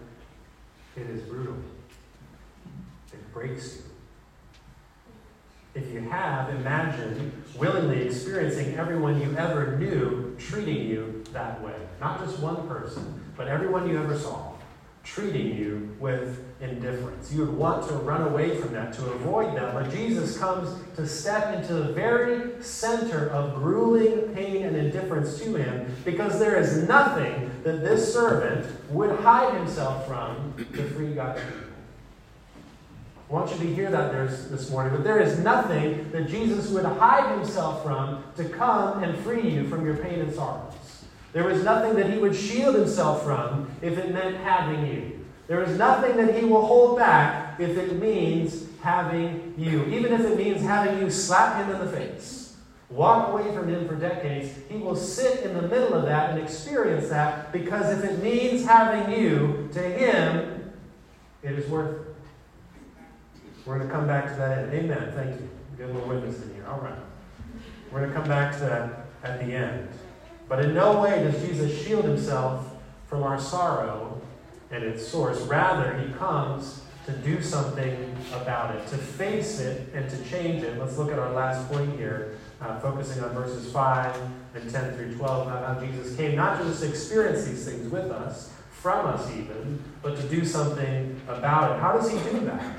it 0.95 1.09
is 1.09 1.21
brutal 1.23 1.55
It 3.13 3.33
breaks 3.33 3.77
you. 3.77 3.81
If 5.73 5.91
you 5.91 6.01
have, 6.09 6.49
imagine 6.49 7.43
willingly 7.57 8.03
experiencing 8.03 8.75
everyone 8.75 9.21
you 9.21 9.35
ever 9.37 9.77
knew 9.77 10.35
treating 10.37 10.87
you 10.87 11.20
that 11.33 11.61
way. 11.61 11.75
Not 11.99 12.19
just 12.19 12.39
one 12.39 12.67
person, 12.67 13.21
but 13.35 13.47
everyone 13.47 13.89
you 13.89 13.97
ever 13.99 14.17
saw 14.17 14.51
treating 15.03 15.57
you 15.57 15.95
with 15.99 16.43
indifference. 16.61 17.33
You 17.33 17.41
would 17.41 17.57
want 17.57 17.87
to 17.87 17.93
run 17.95 18.21
away 18.21 18.55
from 18.57 18.73
that, 18.73 18.93
to 18.93 19.11
avoid 19.11 19.55
that. 19.55 19.73
But 19.73 19.89
Jesus 19.91 20.37
comes 20.37 20.69
to 20.95 21.07
step 21.07 21.55
into 21.55 21.73
the 21.73 21.91
very 21.93 22.61
center 22.61 23.29
of 23.29 23.55
grueling 23.55 24.33
pain 24.35 24.63
and 24.63 24.75
indifference 24.75 25.39
to 25.39 25.55
him 25.55 25.93
because 26.05 26.39
there 26.39 26.59
is 26.59 26.87
nothing 26.87 27.49
that 27.63 27.83
this 27.83 28.13
servant 28.13 28.65
would 28.91 29.19
hide 29.19 29.55
himself 29.55 30.07
from 30.07 30.53
to 30.73 30.83
free 30.89 31.13
God's 31.13 31.41
people. 31.41 31.57
I 33.29 33.33
want 33.33 33.51
you 33.51 33.59
to 33.59 33.73
hear 33.73 33.89
that 33.89 34.11
this 34.11 34.69
morning. 34.69 34.93
But 34.93 35.05
there 35.05 35.21
is 35.21 35.39
nothing 35.39 36.11
that 36.11 36.27
Jesus 36.27 36.69
would 36.69 36.83
hide 36.83 37.37
himself 37.37 37.81
from 37.81 38.23
to 38.35 38.43
come 38.43 39.01
and 39.03 39.17
free 39.19 39.49
you 39.49 39.67
from 39.69 39.85
your 39.85 39.95
pain 39.95 40.19
and 40.19 40.33
sorrows. 40.33 40.73
There 41.33 41.49
is 41.49 41.63
nothing 41.63 41.95
that 41.95 42.09
he 42.09 42.17
would 42.17 42.35
shield 42.35 42.75
himself 42.75 43.23
from 43.23 43.71
if 43.81 43.97
it 43.97 44.13
meant 44.13 44.37
having 44.37 44.85
you. 44.85 45.25
There 45.47 45.63
is 45.63 45.77
nothing 45.77 46.17
that 46.17 46.35
he 46.35 46.45
will 46.45 46.65
hold 46.65 46.97
back 46.97 47.59
if 47.59 47.77
it 47.77 47.99
means 47.99 48.67
having 48.81 49.53
you. 49.57 49.85
Even 49.85 50.13
if 50.13 50.21
it 50.21 50.37
means 50.37 50.61
having 50.61 50.99
you 50.99 51.09
slap 51.09 51.63
him 51.63 51.75
in 51.75 51.85
the 51.85 51.91
face. 51.91 52.57
Walk 52.89 53.29
away 53.29 53.53
from 53.55 53.69
him 53.69 53.87
for 53.87 53.95
decades. 53.95 54.51
He 54.69 54.77
will 54.77 54.95
sit 54.95 55.45
in 55.45 55.53
the 55.53 55.61
middle 55.61 55.93
of 55.93 56.03
that 56.05 56.31
and 56.31 56.39
experience 56.39 57.07
that 57.09 57.51
because 57.53 57.97
if 57.97 58.03
it 58.03 58.21
means 58.21 58.65
having 58.65 59.17
you, 59.17 59.69
to 59.73 59.79
him, 59.79 60.73
it 61.41 61.51
is 61.53 61.69
worth 61.69 62.01
it. 62.01 62.15
We're 63.65 63.77
going 63.77 63.87
to 63.87 63.93
come 63.93 64.07
back 64.07 64.25
to 64.29 64.35
that. 64.35 64.57
End. 64.57 64.73
Amen. 64.73 65.11
Thank 65.15 65.39
you. 65.39 65.49
A 65.83 65.87
little 65.87 66.07
witness 66.07 66.41
in 66.43 66.53
here. 66.53 66.65
All 66.67 66.79
right. 66.79 66.93
We're 67.91 68.01
going 68.01 68.11
to 68.11 68.19
come 68.19 68.27
back 68.27 68.53
to 68.53 68.59
that 68.59 69.05
at 69.23 69.39
the 69.39 69.53
end. 69.53 69.87
But 70.51 70.65
in 70.65 70.73
no 70.73 71.01
way 71.01 71.23
does 71.23 71.41
Jesus 71.47 71.81
shield 71.81 72.03
himself 72.03 72.75
from 73.07 73.23
our 73.23 73.39
sorrow 73.39 74.19
and 74.69 74.83
its 74.83 75.07
source. 75.07 75.39
Rather, 75.43 75.97
he 75.97 76.11
comes 76.15 76.81
to 77.05 77.13
do 77.13 77.41
something 77.41 78.13
about 78.33 78.75
it, 78.75 78.85
to 78.87 78.97
face 78.97 79.61
it 79.61 79.87
and 79.93 80.09
to 80.09 80.21
change 80.25 80.61
it. 80.63 80.77
Let's 80.77 80.97
look 80.97 81.09
at 81.09 81.19
our 81.19 81.31
last 81.31 81.69
point 81.69 81.97
here, 81.97 82.37
uh, 82.59 82.77
focusing 82.81 83.23
on 83.23 83.29
verses 83.29 83.71
5 83.71 84.13
and 84.55 84.69
10 84.69 84.93
through 84.97 85.15
12, 85.15 85.47
about 85.47 85.65
how 85.65 85.85
Jesus 85.85 86.17
came 86.17 86.35
not 86.35 86.57
just 86.57 86.81
to 86.81 86.85
just 86.89 86.95
experience 86.95 87.45
these 87.45 87.63
things 87.63 87.89
with 87.89 88.11
us, 88.11 88.51
from 88.71 89.05
us 89.05 89.31
even, 89.31 89.81
but 90.01 90.17
to 90.17 90.23
do 90.23 90.43
something 90.43 91.17
about 91.29 91.71
it. 91.71 91.79
How 91.79 91.93
does 91.93 92.11
he 92.11 92.17
do 92.29 92.41
that? 92.41 92.75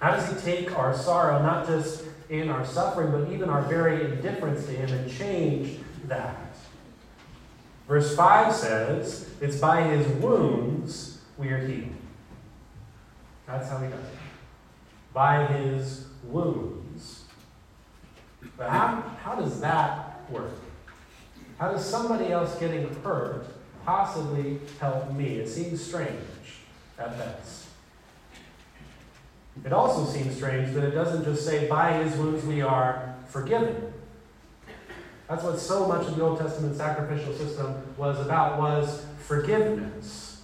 How 0.00 0.12
does 0.12 0.26
He 0.30 0.40
take 0.40 0.78
our 0.78 0.96
sorrow, 0.96 1.42
not 1.42 1.66
just 1.66 2.04
in 2.30 2.48
our 2.48 2.64
suffering, 2.64 3.10
but 3.10 3.30
even 3.32 3.50
our 3.50 3.62
very 3.62 4.04
indifference 4.04 4.64
to 4.66 4.72
Him, 4.72 4.90
and 4.90 5.10
change 5.10 5.80
that? 6.06 6.56
Verse 7.88 8.14
5 8.16 8.54
says, 8.54 9.28
It's 9.40 9.58
by 9.58 9.82
His 9.82 10.06
wounds 10.22 11.20
we 11.36 11.48
are 11.48 11.58
healed. 11.58 11.90
That's 13.46 13.68
how 13.68 13.78
He 13.78 13.90
does 13.90 13.98
it. 13.98 14.18
By 15.12 15.46
His 15.46 16.06
wounds. 16.22 17.24
But 18.56 18.70
how, 18.70 19.02
how 19.22 19.34
does 19.34 19.60
that 19.60 20.30
work? 20.30 20.52
How 21.58 21.72
does 21.72 21.84
somebody 21.84 22.32
else 22.32 22.58
getting 22.58 22.88
hurt 23.02 23.44
possibly 23.84 24.60
help 24.78 25.12
me? 25.12 25.36
It 25.36 25.48
seems 25.48 25.84
strange 25.84 26.14
at 26.96 27.18
best. 27.18 27.59
It 29.64 29.72
also 29.72 30.10
seems 30.10 30.36
strange 30.36 30.72
that 30.74 30.84
it 30.84 30.92
doesn't 30.92 31.24
just 31.24 31.44
say, 31.44 31.68
by 31.68 31.92
his 32.02 32.16
wounds 32.16 32.44
we 32.44 32.62
are 32.62 33.14
forgiven. 33.28 33.92
That's 35.28 35.44
what 35.44 35.58
so 35.58 35.86
much 35.86 36.06
of 36.06 36.16
the 36.16 36.22
Old 36.22 36.40
Testament 36.40 36.76
sacrificial 36.76 37.34
system 37.34 37.74
was 37.96 38.18
about, 38.24 38.58
was 38.58 39.04
forgiveness. 39.26 40.42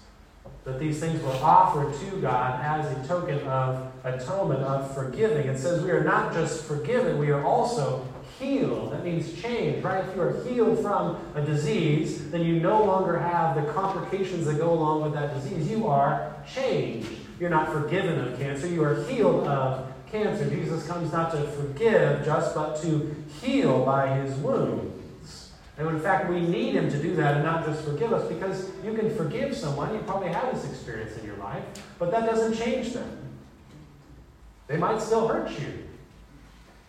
That 0.65 0.81
these 0.81 0.99
things 0.99 1.23
were 1.23 1.31
offered 1.31 1.95
to 1.95 2.21
God 2.21 2.61
as 2.61 2.91
a 2.91 3.09
token 3.09 3.39
of 3.47 3.93
atonement, 4.03 4.61
of 4.61 4.93
forgiving. 4.95 5.47
It 5.47 5.59
says 5.59 5.83
we 5.85 5.93
are 5.93 6.03
not 6.03 6.33
just 6.33 6.65
forgiven, 6.65 7.19
we 7.19 7.31
are 7.31 7.45
also 7.45 8.07
healed. 8.39 8.93
That 8.93 9.05
means 9.05 9.41
change, 9.41 9.85
right? 9.85 10.05
If 10.05 10.17
you 10.17 10.23
are 10.23 10.45
healed 10.45 10.83
from 10.83 11.19
a 11.37 11.43
disease, 11.43 12.31
then 12.31 12.43
you 12.43 12.59
no 12.59 12.85
longer 12.85 13.19
have 13.19 13.55
the 13.55 13.73
complications 13.73 14.47
that 14.47 14.59
go 14.59 14.73
along 14.73 15.03
with 15.03 15.13
that 15.15 15.35
disease. 15.35 15.69
You 15.71 15.87
are 15.87 16.35
changed. 16.53 17.26
You're 17.39 17.51
not 17.51 17.73
forgiven 17.73 18.19
of 18.21 18.39
cancer, 18.39 18.67
you 18.67 18.83
are 18.83 19.05
healed 19.05 19.47
of 19.47 19.93
cancer. 20.11 20.49
Jesus 20.49 20.87
comes 20.87 21.13
not 21.13 21.33
to 21.33 21.43
forgive 21.49 22.25
just, 22.25 22.55
but 22.55 22.81
to 22.83 23.15
heal 23.43 23.85
by 23.85 24.17
his 24.17 24.35
wounds. 24.37 25.53
And 25.79 25.89
in 25.89 26.01
fact, 26.01 26.31
we 26.31 26.41
need 26.41 26.75
him 26.75 26.91
to 26.91 26.99
do 26.99 27.15
that 27.17 27.35
and 27.35 27.45
not 27.45 27.67
just 27.67 27.85
forgive 27.85 28.13
us 28.13 28.27
because 28.33 28.71
you 28.83 28.95
can 28.95 29.15
forgive 29.15 29.55
someone. 29.55 29.93
You 29.93 30.01
probably 30.01 30.29
had 30.29 30.55
this 30.55 30.65
experience 30.65 31.17
in 31.19 31.27
your 31.27 31.37
life, 31.37 31.63
but 31.99 32.11
that 32.13 32.25
doesn't 32.25 32.57
change 32.57 32.95
them. 32.95 33.11
They 34.69 34.79
might 34.79 35.01
still 35.03 35.29
hurt 35.29 35.51
you. 35.51 35.85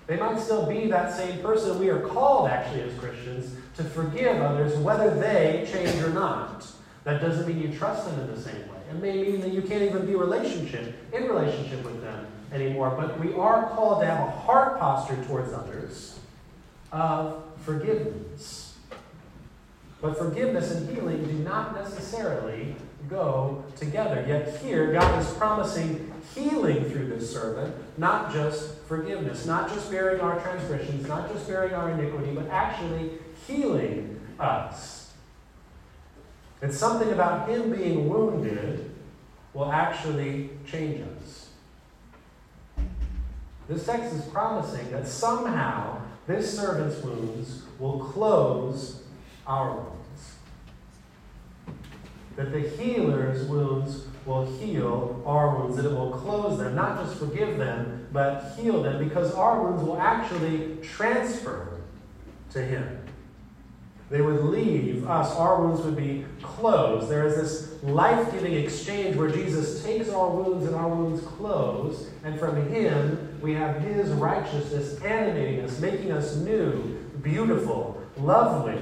They 0.08 0.16
might 0.16 0.40
still 0.40 0.66
be 0.66 0.88
that 0.88 1.14
same 1.14 1.40
person. 1.42 1.78
We 1.80 1.90
are 1.90 2.00
called, 2.00 2.50
actually, 2.50 2.84
as 2.84 2.98
Christians, 2.98 3.56
to 3.76 3.84
forgive 3.84 4.42
others 4.42 4.78
whether 4.78 5.14
they 5.14 5.68
change 5.70 6.02
or 6.02 6.10
not. 6.10 6.66
That 7.04 7.20
doesn't 7.20 7.46
mean 7.46 7.62
you 7.62 7.78
trust 7.78 8.10
them 8.10 8.22
in 8.22 8.34
the 8.34 8.42
same 8.42 8.68
way. 8.70 8.77
It 8.90 9.02
may 9.02 9.22
mean 9.22 9.42
that 9.42 9.52
you 9.52 9.62
can't 9.62 9.84
even 9.84 10.06
be 10.06 10.16
relationship 10.16 10.96
in 11.14 11.24
relationship 11.24 11.84
with 11.84 12.02
them 12.02 12.28
anymore. 12.52 12.94
But 12.98 13.20
we 13.20 13.34
are 13.34 13.70
called 13.70 14.02
to 14.02 14.08
have 14.08 14.28
a 14.28 14.32
heart 14.32 14.80
posture 14.80 15.22
towards 15.26 15.52
others 15.54 16.20
of 16.92 17.44
forgiveness. 17.60 18.76
But 20.02 20.18
forgiveness 20.18 20.72
and 20.72 20.90
healing 20.96 21.26
do 21.26 21.34
not 21.34 21.76
necessarily 21.76 22.76
go 23.10 23.64
together. 23.76 24.24
Yet 24.28 24.62
here, 24.62 24.92
God 24.94 25.22
is 25.22 25.30
promising 25.34 26.14
healing 26.36 26.86
through 26.90 27.08
this 27.08 27.32
servant, 27.32 27.74
not 27.98 28.32
just 28.32 28.80
forgiveness, 28.84 29.46
not 29.46 29.70
just 29.70 29.90
bearing 29.90 30.22
our 30.22 30.40
transgressions, 30.40 31.08
not 31.08 31.32
just 31.32 31.48
bearing 31.48 31.74
our 31.74 31.90
iniquity, 31.92 32.34
but 32.34 32.48
actually 32.50 33.12
healing 33.48 34.20
us. 34.40 35.07
And 36.62 36.74
something 36.74 37.12
about 37.12 37.50
him 37.50 37.72
being 37.72 38.10
wounded 38.10 38.92
will 39.54 39.72
actually 39.72 40.50
change 40.66 41.02
us. 41.02 41.50
This 43.68 43.86
text 43.86 44.14
is 44.14 44.26
promising 44.26 44.90
that 44.92 45.08
somehow 45.08 46.02
this 46.26 46.58
servant's 46.58 47.04
wounds 47.04 47.64
will 47.80 48.00
close 48.00 49.04
our 49.46 49.76
wounds. 49.76 50.36
That 52.36 52.52
the 52.52 52.62
healer's 52.62 53.48
wounds 53.48 54.08
will 54.28 54.46
heal 54.58 55.24
our 55.26 55.56
wounds, 55.56 55.78
that 55.78 55.86
it 55.86 55.92
will 55.92 56.12
close 56.12 56.60
them, 56.60 56.76
not 56.76 57.04
just 57.04 57.18
forgive 57.18 57.58
them, 57.58 58.08
but 58.12 58.54
heal 58.58 58.84
them, 58.84 59.04
because 59.08 59.34
our 59.34 59.64
wounds 59.64 59.84
will 59.84 59.98
actually 60.00 60.78
transfer 60.82 61.80
to 62.52 62.62
Him. 62.62 62.97
They 64.10 64.22
would 64.22 64.46
leave 64.46 65.06
us, 65.08 65.36
our 65.36 65.62
wounds 65.62 65.82
would 65.82 65.98
be 65.98 66.26
closed. 66.42 67.10
There 67.10 67.28
is 67.28 67.36
this 67.36 67.84
life 67.84 68.32
giving 68.32 68.54
exchange 68.54 69.18
where 69.18 69.30
Jesus 69.30 69.84
takes 69.84 70.10
our 70.10 70.30
wounds 70.30 70.66
and 70.66 70.76
our 70.76 70.88
wounds 70.88 71.22
close, 71.26 72.10
and 72.24 72.40
from 72.40 72.70
Him 72.70 73.38
we 73.42 73.54
have 73.54 73.82
His 73.82 74.10
righteousness 74.12 75.02
animating 75.02 75.60
us, 75.62 75.80
making 75.80 76.12
us 76.14 76.38
new, 76.38 76.98
beautiful, 77.22 78.02
lovely. 78.18 78.82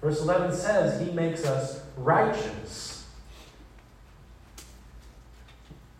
Verse 0.00 0.20
11 0.20 0.56
says 0.56 1.06
He 1.06 1.12
makes 1.12 1.44
us 1.44 1.82
righteous. 1.96 2.95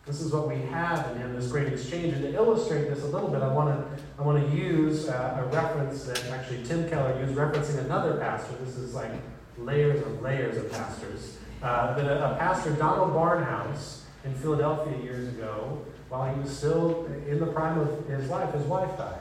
This 0.07 0.21
is 0.21 0.33
what 0.33 0.47
we 0.49 0.63
have 0.67 1.11
in 1.11 1.19
him, 1.19 1.35
this 1.35 1.51
great 1.51 1.67
exchange. 1.67 2.15
And 2.15 2.23
to 2.23 2.33
illustrate 2.33 2.89
this 2.89 3.03
a 3.03 3.07
little 3.07 3.29
bit, 3.29 3.43
I 3.43 3.53
want 3.53 3.71
to 3.71 4.03
I 4.19 4.23
want 4.23 4.41
to 4.41 4.57
use 4.57 5.09
uh, 5.09 5.43
a 5.43 5.55
reference 5.55 6.05
that 6.05 6.25
actually 6.31 6.63
Tim 6.63 6.89
Keller 6.89 7.19
used, 7.21 7.35
referencing 7.35 7.79
another 7.85 8.17
pastor. 8.17 8.55
This 8.65 8.77
is 8.77 8.95
like 8.95 9.11
layers 9.59 10.01
of 10.07 10.23
layers 10.23 10.57
of 10.57 10.71
pastors. 10.71 11.37
Uh, 11.61 11.95
that 11.95 12.07
a, 12.07 12.35
a 12.35 12.37
pastor, 12.37 12.71
Donald 12.75 13.15
Barnhouse, 13.15 14.03
in 14.25 14.35
Philadelphia 14.35 14.97
years 15.03 15.29
ago, 15.29 15.85
while 16.09 16.33
he 16.33 16.41
was 16.41 16.57
still 16.57 17.07
in 17.27 17.41
the 17.41 17.47
prime 17.47 17.79
of 17.79 18.07
his 18.09 18.29
life, 18.29 18.53
his 18.55 18.65
wife 18.65 18.97
died. 18.97 19.21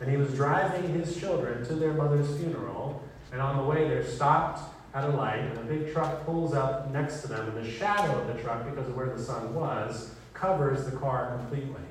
And 0.00 0.10
he 0.10 0.16
was 0.16 0.32
driving 0.34 0.94
his 0.94 1.18
children 1.18 1.64
to 1.66 1.74
their 1.74 1.92
mother's 1.94 2.36
funeral, 2.38 3.02
and 3.32 3.40
on 3.40 3.56
the 3.56 3.64
way 3.64 3.88
they're 3.88 4.06
stopped 4.06 4.60
at 4.94 5.04
a 5.04 5.08
light, 5.08 5.40
and 5.40 5.58
a 5.58 5.62
big 5.62 5.92
truck 5.92 6.24
pulls 6.24 6.54
up 6.54 6.90
next 6.90 7.20
to 7.22 7.28
them, 7.28 7.48
and 7.48 7.64
the 7.64 7.70
shadow 7.70 8.18
of 8.20 8.26
the 8.26 8.42
truck, 8.42 8.64
because 8.64 8.88
of 8.88 8.96
where 8.96 9.14
the 9.14 9.22
sun 9.22 9.54
was, 9.54 10.14
covers 10.32 10.84
the 10.84 10.96
car 10.96 11.36
completely. 11.38 11.82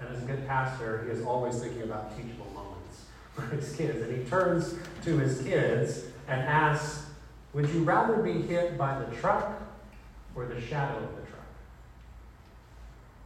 And 0.00 0.08
as 0.14 0.22
a 0.22 0.26
good 0.26 0.46
pastor, 0.46 1.04
he 1.04 1.10
is 1.10 1.24
always 1.24 1.58
thinking 1.60 1.82
about 1.82 2.16
teachable 2.16 2.50
moments 2.54 3.04
for 3.34 3.42
his 3.54 3.74
kids. 3.76 4.02
And 4.02 4.16
he 4.16 4.28
turns 4.28 4.74
to 5.04 5.18
his 5.18 5.42
kids 5.42 6.04
and 6.28 6.40
asks, 6.40 7.06
Would 7.54 7.68
you 7.70 7.84
rather 7.84 8.16
be 8.16 8.42
hit 8.42 8.76
by 8.76 8.98
the 8.98 9.16
truck 9.16 9.62
or 10.34 10.46
the 10.46 10.60
shadow 10.60 10.98
of 10.98 11.16
the 11.16 11.22
truck? 11.22 11.46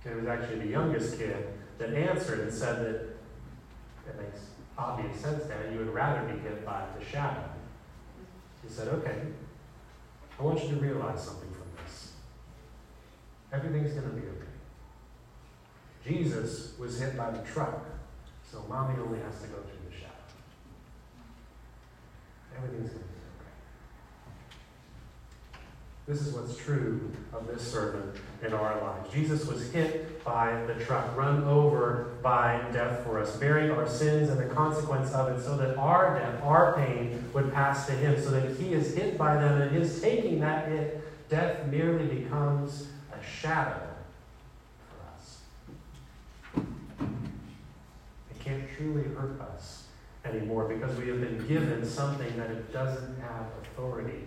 And 0.05 0.15
it 0.15 0.17
was 0.17 0.27
actually 0.27 0.61
the 0.61 0.69
youngest 0.69 1.19
kid 1.19 1.47
that 1.79 1.93
answered 1.95 2.41
and 2.41 2.53
said 2.53 2.79
that 2.81 2.95
it 4.09 4.21
makes 4.21 4.41
obvious 4.79 5.21
sense, 5.21 5.45
Dad. 5.45 5.73
You 5.73 5.79
would 5.79 5.93
rather 5.93 6.23
be 6.33 6.39
hit 6.41 6.65
by 6.65 6.85
the 6.99 7.05
shadow. 7.05 7.50
He 8.63 8.69
said, 8.69 8.89
Okay, 8.89 9.23
I 10.39 10.43
want 10.43 10.63
you 10.63 10.71
to 10.71 10.77
realize 10.77 11.23
something 11.23 11.51
from 11.51 11.67
this. 11.85 12.13
Everything's 13.53 13.93
going 13.93 14.09
to 14.09 14.17
be 14.17 14.27
okay. 14.27 14.51
Jesus 16.05 16.79
was 16.79 16.99
hit 16.99 17.17
by 17.17 17.31
the 17.31 17.43
truck, 17.43 17.85
so 18.51 18.65
mommy 18.69 18.99
only 19.01 19.21
has 19.21 19.41
to 19.43 19.49
go 19.49 19.57
through 19.57 19.91
the 19.91 19.95
shadow. 19.95 20.11
Everything's 22.57 22.91
going 22.91 23.03
to 23.03 23.09
be 23.09 23.20
this 26.11 26.27
is 26.27 26.35
what's 26.35 26.57
true 26.57 27.09
of 27.33 27.47
this 27.47 27.63
servant 27.63 28.17
in 28.45 28.53
our 28.53 28.81
lives. 28.83 29.13
Jesus 29.13 29.47
was 29.47 29.71
hit 29.71 30.25
by 30.25 30.61
the 30.67 30.75
truck, 30.85 31.17
run 31.17 31.45
over 31.45 32.15
by 32.21 32.61
death 32.73 33.05
for 33.05 33.21
us, 33.21 33.37
bearing 33.37 33.71
our 33.71 33.89
sins 33.89 34.29
and 34.29 34.41
the 34.41 34.53
consequence 34.53 35.13
of 35.13 35.29
it, 35.29 35.41
so 35.41 35.57
that 35.57 35.77
our 35.77 36.19
death, 36.19 36.43
our 36.43 36.75
pain, 36.75 37.25
would 37.33 37.53
pass 37.55 37.87
to 37.87 37.93
him, 37.93 38.21
so 38.21 38.33
that 38.33 38.57
he 38.59 38.73
is 38.73 38.93
hit 38.97 39.17
by 39.17 39.37
them, 39.37 39.63
and 39.63 39.71
his 39.71 40.01
taking 40.01 40.41
that 40.41 40.67
hit, 40.69 41.29
death 41.29 41.65
merely 41.69 42.07
becomes 42.07 42.89
a 43.13 43.25
shadow 43.25 43.81
for 44.89 45.15
us. 45.15 45.39
It 48.33 48.41
can't 48.41 48.65
truly 48.77 49.05
hurt 49.15 49.41
us 49.41 49.85
anymore 50.25 50.65
because 50.65 50.99
we 50.99 51.07
have 51.07 51.21
been 51.21 51.47
given 51.47 51.87
something 51.87 52.37
that 52.37 52.51
it 52.51 52.73
doesn't 52.73 53.21
have 53.21 53.47
authority 53.63 54.25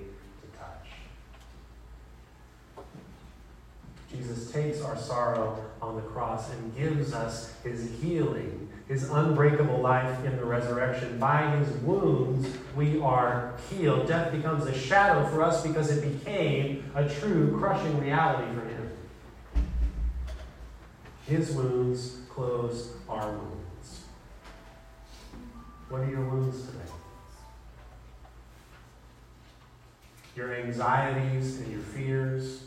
Jesus 4.15 4.51
takes 4.51 4.81
our 4.81 4.97
sorrow 4.97 5.63
on 5.81 5.95
the 5.95 6.01
cross 6.01 6.51
and 6.51 6.75
gives 6.75 7.13
us 7.13 7.53
his 7.63 7.89
healing, 7.99 8.69
his 8.87 9.09
unbreakable 9.09 9.79
life 9.79 10.23
in 10.25 10.37
the 10.37 10.45
resurrection. 10.45 11.19
By 11.19 11.49
his 11.57 11.69
wounds, 11.77 12.47
we 12.75 13.01
are 13.01 13.53
healed. 13.69 14.07
Death 14.07 14.31
becomes 14.31 14.65
a 14.65 14.77
shadow 14.77 15.27
for 15.29 15.41
us 15.41 15.65
because 15.65 15.89
it 15.89 16.01
became 16.19 16.89
a 16.95 17.07
true 17.07 17.57
crushing 17.57 17.99
reality 17.99 18.53
for 18.53 18.67
him. 18.67 18.91
His 21.25 21.51
wounds 21.51 22.17
close 22.29 22.93
our 23.09 23.31
wounds. 23.31 24.01
What 25.89 26.01
are 26.01 26.09
your 26.09 26.25
wounds 26.25 26.65
today? 26.65 26.79
Your 30.35 30.53
anxieties 30.53 31.59
and 31.59 31.71
your 31.71 31.81
fears 31.81 32.63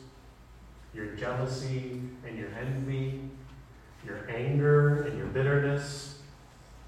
your 0.96 1.08
jealousy 1.08 2.00
and 2.26 2.38
your 2.38 2.48
envy, 2.58 3.20
your 4.04 4.28
anger 4.30 5.02
and 5.02 5.18
your 5.18 5.26
bitterness, 5.26 6.20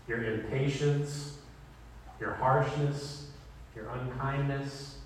your 0.09 0.25
impatience, 0.25 1.37
your 2.19 2.33
harshness, 2.33 3.27
your 3.77 3.89
unkindness, 3.91 4.97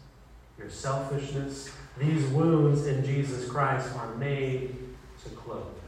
your 0.57 0.71
selfishness. 0.71 1.71
These 1.99 2.27
wounds 2.29 2.87
in 2.87 3.05
Jesus 3.05 3.51
Christ 3.51 3.95
are 3.97 4.15
made 4.15 4.77
to 5.25 5.31
close. 5.31 5.82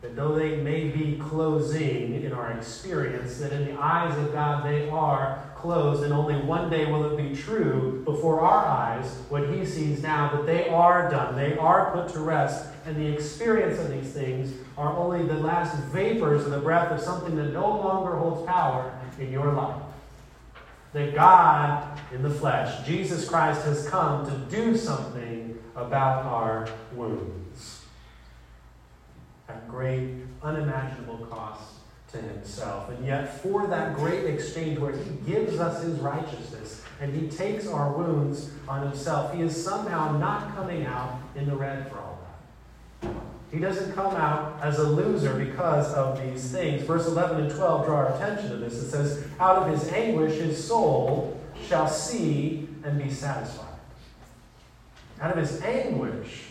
That 0.00 0.14
though 0.14 0.36
they 0.36 0.56
may 0.56 0.88
be 0.88 1.18
closing 1.18 2.22
in 2.22 2.32
our 2.32 2.52
experience, 2.52 3.38
that 3.38 3.52
in 3.52 3.64
the 3.64 3.80
eyes 3.80 4.16
of 4.16 4.32
God 4.32 4.64
they 4.64 4.88
are 4.90 5.42
closed, 5.56 6.04
and 6.04 6.12
only 6.12 6.36
one 6.36 6.70
day 6.70 6.86
will 6.86 7.12
it 7.12 7.16
be 7.16 7.34
true 7.34 8.02
before 8.04 8.40
our 8.40 8.64
eyes 8.64 9.10
what 9.28 9.48
He 9.50 9.66
sees 9.66 10.00
now 10.00 10.30
that 10.30 10.46
they 10.46 10.68
are 10.68 11.10
done, 11.10 11.34
they 11.34 11.58
are 11.58 11.90
put 11.90 12.08
to 12.10 12.20
rest, 12.20 12.68
and 12.86 12.96
the 12.96 13.12
experience 13.12 13.80
of 13.80 13.90
these 13.90 14.12
things 14.12 14.54
are 14.76 14.96
only 14.96 15.26
the 15.26 15.34
last 15.34 15.76
vapors 15.86 16.44
of 16.44 16.52
the 16.52 16.60
breath 16.60 16.92
of 16.92 17.00
something 17.00 17.34
that 17.34 17.52
no 17.52 17.66
longer 17.66 18.16
holds 18.16 18.46
power 18.46 18.96
in 19.18 19.32
your 19.32 19.52
life. 19.52 19.82
That 20.92 21.12
God 21.12 21.98
in 22.12 22.22
the 22.22 22.30
flesh, 22.30 22.86
Jesus 22.86 23.28
Christ, 23.28 23.64
has 23.64 23.88
come 23.88 24.24
to 24.26 24.56
do 24.56 24.76
something 24.76 25.58
about 25.74 26.24
our 26.24 26.68
wounds 26.94 27.47
at 29.68 29.74
great, 29.74 30.10
unimaginable 30.42 31.26
cost 31.26 31.74
to 32.12 32.18
himself. 32.18 32.88
And 32.90 33.06
yet, 33.06 33.40
for 33.42 33.66
that 33.66 33.94
great 33.94 34.24
exchange 34.24 34.78
where 34.78 34.92
he 34.92 35.10
gives 35.26 35.58
us 35.58 35.82
his 35.82 35.98
righteousness 35.98 36.82
and 37.00 37.14
he 37.14 37.28
takes 37.28 37.66
our 37.66 37.92
wounds 37.92 38.50
on 38.66 38.82
himself, 38.82 39.34
he 39.34 39.42
is 39.42 39.62
somehow 39.62 40.16
not 40.16 40.54
coming 40.54 40.86
out 40.86 41.20
in 41.36 41.46
the 41.46 41.54
red 41.54 41.90
for 41.90 41.98
all 41.98 42.18
that. 43.02 43.12
He 43.52 43.58
doesn't 43.58 43.94
come 43.94 44.14
out 44.14 44.58
as 44.62 44.78
a 44.78 44.84
loser 44.84 45.34
because 45.34 45.92
of 45.94 46.20
these 46.20 46.50
things. 46.50 46.82
Verse 46.82 47.06
11 47.06 47.44
and 47.44 47.50
12 47.50 47.86
draw 47.86 47.96
our 47.96 48.14
attention 48.14 48.50
to 48.50 48.56
this. 48.56 48.74
It 48.74 48.90
says, 48.90 49.24
Out 49.40 49.56
of 49.56 49.70
his 49.70 49.90
anguish 49.90 50.34
his 50.34 50.62
soul 50.62 51.40
shall 51.66 51.88
see 51.88 52.68
and 52.84 53.02
be 53.02 53.10
satisfied. 53.10 53.66
Out 55.20 55.32
of 55.32 55.38
his 55.38 55.60
anguish 55.62 56.48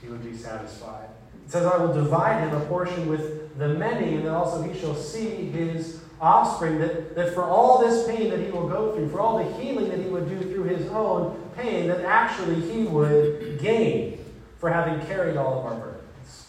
he 0.00 0.08
would 0.08 0.24
be 0.24 0.36
satisfied. 0.36 1.08
It 1.50 1.54
says, 1.54 1.66
I 1.66 1.78
will 1.78 1.92
divide 1.92 2.46
him 2.46 2.54
a 2.54 2.64
portion 2.66 3.08
with 3.08 3.58
the 3.58 3.70
many, 3.70 4.14
and 4.14 4.24
then 4.24 4.32
also 4.32 4.62
he 4.62 4.78
shall 4.78 4.94
see 4.94 5.50
his 5.50 6.00
offspring. 6.20 6.78
That, 6.78 7.16
that 7.16 7.34
for 7.34 7.42
all 7.42 7.80
this 7.80 8.06
pain 8.06 8.30
that 8.30 8.38
he 8.38 8.52
will 8.52 8.68
go 8.68 8.94
through, 8.94 9.08
for 9.08 9.18
all 9.18 9.38
the 9.38 9.52
healing 9.60 9.88
that 9.88 9.98
he 9.98 10.04
would 10.04 10.28
do 10.28 10.38
through 10.38 10.62
his 10.62 10.86
own 10.92 11.50
pain, 11.56 11.88
that 11.88 12.04
actually 12.04 12.60
he 12.70 12.84
would 12.84 13.58
gain 13.58 14.24
for 14.60 14.70
having 14.70 15.04
carried 15.08 15.36
all 15.36 15.58
of 15.58 15.64
our 15.64 15.74
burdens. 15.74 16.46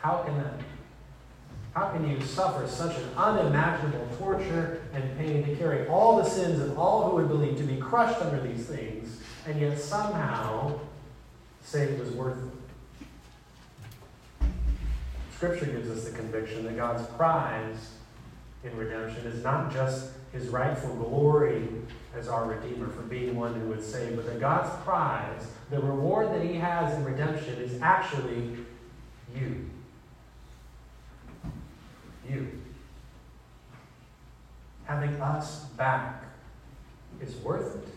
How 0.00 0.22
can 0.24 0.38
that 0.38 0.56
be? 0.56 0.64
How 1.74 1.90
can 1.90 2.08
you 2.08 2.22
suffer 2.22 2.66
such 2.66 2.96
an 2.96 3.10
unimaginable 3.14 4.08
torture 4.16 4.80
and 4.94 5.18
pain 5.18 5.44
to 5.44 5.54
carry 5.56 5.86
all 5.88 6.16
the 6.16 6.24
sins 6.24 6.62
of 6.62 6.78
all 6.78 7.10
who 7.10 7.16
would 7.16 7.28
believe, 7.28 7.58
to 7.58 7.64
be 7.64 7.76
crushed 7.76 8.22
under 8.22 8.40
these 8.40 8.64
things, 8.64 9.20
and 9.46 9.60
yet 9.60 9.78
somehow 9.78 10.80
say 11.60 11.82
it 11.82 12.00
was 12.00 12.08
worth 12.12 12.38
it? 12.38 12.63
Scripture 15.36 15.66
gives 15.66 15.90
us 15.90 16.04
the 16.04 16.16
conviction 16.16 16.64
that 16.64 16.76
God's 16.76 17.06
prize 17.08 17.90
in 18.62 18.76
redemption 18.76 19.26
is 19.26 19.42
not 19.42 19.72
just 19.72 20.10
his 20.32 20.48
rightful 20.48 20.94
glory 20.94 21.68
as 22.16 22.28
our 22.28 22.46
Redeemer 22.46 22.88
for 22.88 23.02
being 23.02 23.36
one 23.36 23.54
who 23.60 23.68
would 23.68 23.84
save, 23.84 24.16
but 24.16 24.26
that 24.26 24.40
God's 24.40 24.70
prize, 24.84 25.48
the 25.70 25.80
reward 25.80 26.30
that 26.30 26.42
he 26.42 26.54
has 26.54 26.94
in 26.94 27.04
redemption, 27.04 27.54
is 27.54 27.80
actually 27.82 28.56
you. 29.34 29.68
You. 32.28 32.48
Having 34.84 35.20
us 35.20 35.64
back 35.76 36.24
is 37.20 37.34
worth 37.36 37.76
it. 37.76 37.93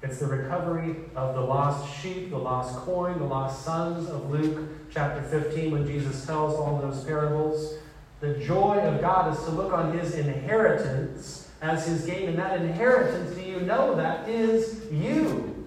It's 0.00 0.20
the 0.20 0.26
recovery 0.26 0.96
of 1.16 1.34
the 1.34 1.40
lost 1.40 1.92
sheep, 2.00 2.30
the 2.30 2.38
lost 2.38 2.76
coin, 2.76 3.18
the 3.18 3.24
lost 3.24 3.64
sons 3.64 4.08
of 4.08 4.30
Luke 4.30 4.68
chapter 4.92 5.22
15 5.22 5.72
when 5.72 5.86
Jesus 5.86 6.24
tells 6.24 6.54
all 6.54 6.78
those 6.78 7.02
parables. 7.04 7.74
The 8.20 8.34
joy 8.34 8.78
of 8.78 9.00
God 9.00 9.32
is 9.36 9.42
to 9.44 9.50
look 9.50 9.72
on 9.72 9.96
his 9.98 10.14
inheritance 10.14 11.50
as 11.60 11.86
his 11.86 12.06
gain, 12.06 12.28
and 12.28 12.38
that 12.38 12.60
inheritance, 12.60 13.34
do 13.34 13.42
you 13.42 13.60
know 13.60 13.96
that, 13.96 14.28
is 14.28 14.86
you, 14.92 15.66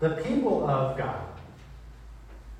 the 0.00 0.10
people 0.10 0.68
of 0.68 0.98
God. 0.98 1.20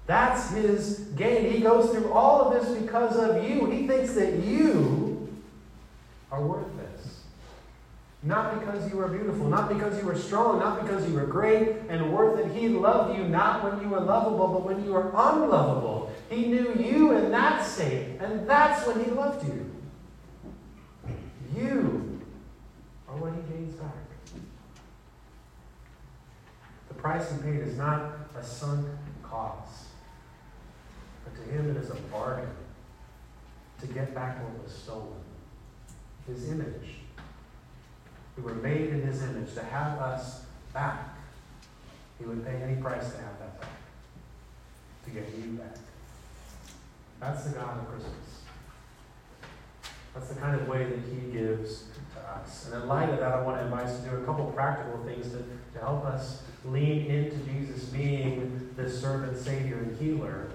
That's 0.06 0.50
his 0.50 0.98
gain. 1.16 1.50
He 1.50 1.60
goes 1.60 1.90
through 1.90 2.12
all 2.12 2.42
of 2.42 2.54
this 2.54 2.78
because 2.78 3.16
of 3.16 3.48
you. 3.48 3.66
He 3.66 3.86
thinks 3.86 4.14
that 4.14 4.34
you 4.44 5.28
are 6.30 6.44
worth 6.44 6.66
this. 6.76 6.81
Not 8.24 8.60
because 8.60 8.88
you 8.88 8.98
were 8.98 9.08
beautiful, 9.08 9.48
not 9.48 9.68
because 9.68 9.98
you 9.98 10.06
were 10.06 10.14
strong, 10.14 10.60
not 10.60 10.82
because 10.82 11.08
you 11.08 11.14
were 11.14 11.26
great 11.26 11.76
and 11.88 12.12
worth 12.12 12.38
it. 12.38 12.52
He 12.52 12.68
loved 12.68 13.18
you 13.18 13.24
not 13.24 13.64
when 13.64 13.82
you 13.82 13.88
were 13.88 14.00
lovable, 14.00 14.46
but 14.48 14.64
when 14.64 14.84
you 14.84 14.92
were 14.92 15.08
unlovable. 15.08 16.12
He 16.30 16.46
knew 16.46 16.72
you 16.74 17.12
in 17.12 17.32
that 17.32 17.66
state, 17.66 18.18
and 18.20 18.48
that's 18.48 18.86
when 18.86 19.04
he 19.04 19.10
loved 19.10 19.44
you. 19.46 19.68
You 21.56 22.20
are 23.08 23.16
what 23.16 23.32
he 23.34 23.52
gains 23.52 23.74
back. 23.74 23.90
The 26.88 26.94
price 26.94 27.30
he 27.32 27.38
paid 27.38 27.60
is 27.60 27.76
not 27.76 28.12
a 28.38 28.42
sunk 28.44 28.86
cost, 29.24 29.86
but 31.24 31.34
to 31.34 31.50
him 31.50 31.70
it 31.70 31.76
is 31.76 31.90
a 31.90 31.96
bargain 32.12 32.48
to 33.80 33.86
get 33.88 34.14
back 34.14 34.40
what 34.44 34.62
was 34.62 34.72
stolen 34.72 35.22
his 36.26 36.50
image. 36.50 37.01
We 38.36 38.42
were 38.42 38.54
made 38.54 38.88
in 38.88 39.02
his 39.02 39.22
image 39.22 39.54
to 39.54 39.62
have 39.62 39.98
us 39.98 40.44
back. 40.72 41.16
He 42.18 42.24
would 42.24 42.44
pay 42.46 42.56
any 42.62 42.80
price 42.80 43.12
to 43.12 43.18
have 43.18 43.38
that 43.38 43.60
back, 43.60 43.70
to 45.04 45.10
get 45.10 45.28
you 45.36 45.52
back. 45.52 45.76
That's 47.20 47.44
the 47.44 47.58
God 47.58 47.78
of 47.78 47.88
Christmas. 47.88 48.12
That's 50.14 50.28
the 50.28 50.40
kind 50.40 50.60
of 50.60 50.68
way 50.68 50.84
that 50.84 50.98
he 51.10 51.30
gives 51.30 51.84
to 52.14 52.20
us. 52.20 52.66
And 52.66 52.82
in 52.82 52.88
light 52.88 53.08
of 53.10 53.18
that, 53.18 53.32
I 53.32 53.42
want 53.42 53.58
to 53.58 53.64
invite 53.64 53.86
us 53.86 54.02
to 54.02 54.10
do 54.10 54.16
a 54.16 54.24
couple 54.24 54.46
practical 54.52 55.02
things 55.04 55.30
to, 55.30 55.38
to 55.38 55.78
help 55.80 56.04
us 56.04 56.42
lean 56.64 57.06
into 57.06 57.36
Jesus 57.38 57.84
being 57.84 58.70
the 58.76 58.88
servant, 58.88 59.36
Savior, 59.38 59.76
and 59.78 59.98
healer. 59.98 60.50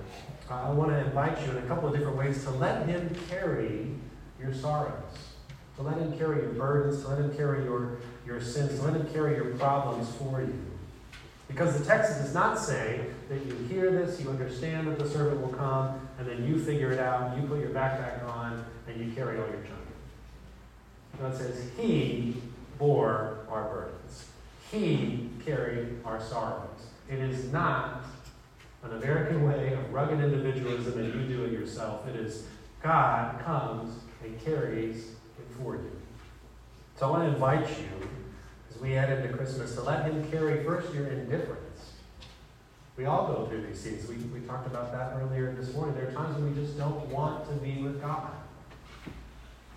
Uh, 0.49 0.63
I 0.67 0.69
want 0.71 0.91
to 0.91 0.99
invite 0.99 1.41
you 1.45 1.51
in 1.51 1.57
a 1.57 1.67
couple 1.67 1.89
of 1.89 1.95
different 1.95 2.17
ways 2.17 2.43
to 2.43 2.51
let 2.51 2.87
him 2.87 3.15
carry 3.29 3.91
your 4.39 4.53
sorrows 4.53 4.93
to 5.77 5.83
let 5.83 5.97
Him 5.97 6.17
carry 6.17 6.41
your 6.41 6.51
burdens, 6.51 7.01
to 7.03 7.07
let 7.07 7.19
Him 7.19 7.35
carry 7.35 7.63
your, 7.63 7.97
your 8.25 8.41
sins, 8.41 8.79
to 8.79 8.85
let 8.85 8.95
Him 8.95 9.07
carry 9.13 9.35
your 9.35 9.55
problems 9.55 10.13
for 10.15 10.41
you. 10.41 10.65
Because 11.47 11.79
the 11.79 11.85
text 11.85 12.19
does 12.19 12.33
not 12.33 12.59
say 12.59 13.05
that 13.29 13.45
you 13.45 13.55
hear 13.69 13.91
this, 13.91 14.19
you 14.19 14.29
understand 14.29 14.87
that 14.87 14.99
the 14.99 15.09
servant 15.09 15.39
will 15.39 15.53
come, 15.53 16.01
and 16.19 16.27
then 16.27 16.45
you 16.45 16.59
figure 16.59 16.91
it 16.91 16.99
out, 16.99 17.37
you 17.37 17.47
put 17.47 17.59
your 17.59 17.69
backpack 17.69 18.27
on, 18.27 18.65
and 18.87 18.99
you 18.99 19.13
carry 19.13 19.39
all 19.39 19.47
your 19.47 19.61
junk. 19.61 21.33
It 21.33 21.37
says, 21.37 21.69
He 21.77 22.41
bore 22.77 23.39
our 23.49 23.63
burdens. 23.69 24.25
He 24.71 25.29
carried 25.45 25.99
our 26.05 26.21
sorrows. 26.21 26.87
It 27.09 27.19
is 27.19 27.51
not 27.51 28.03
an 28.83 28.91
American 28.91 29.47
way 29.47 29.73
of 29.73 29.93
rugged 29.93 30.19
individualism 30.19 30.99
and 30.99 31.13
you 31.13 31.37
do 31.37 31.45
it 31.45 31.51
yourself. 31.51 32.07
It 32.07 32.15
is 32.15 32.45
God 32.83 33.43
comes 33.43 33.99
and 34.23 34.39
carries 34.43 35.11
for 35.61 35.75
you. 35.75 35.91
So 36.95 37.07
I 37.07 37.09
want 37.11 37.23
to 37.23 37.29
invite 37.29 37.69
you, 37.79 38.09
as 38.73 38.81
we 38.81 38.91
head 38.91 39.09
into 39.09 39.35
Christmas, 39.35 39.75
to 39.75 39.81
let 39.81 40.05
Him 40.05 40.29
carry 40.31 40.63
first 40.63 40.93
your 40.93 41.07
indifference. 41.07 41.93
We 42.95 43.05
all 43.05 43.27
go 43.27 43.45
through 43.45 43.67
these 43.67 43.79
seasons. 43.79 44.09
We, 44.09 44.39
we 44.39 44.45
talked 44.47 44.65
about 44.65 44.91
that 44.91 45.13
earlier 45.21 45.53
this 45.53 45.73
morning. 45.73 45.95
There 45.95 46.07
are 46.07 46.11
times 46.11 46.35
when 46.37 46.55
we 46.55 46.61
just 46.61 46.77
don't 46.77 47.07
want 47.09 47.47
to 47.47 47.53
be 47.55 47.81
with 47.81 48.01
God. 48.01 48.31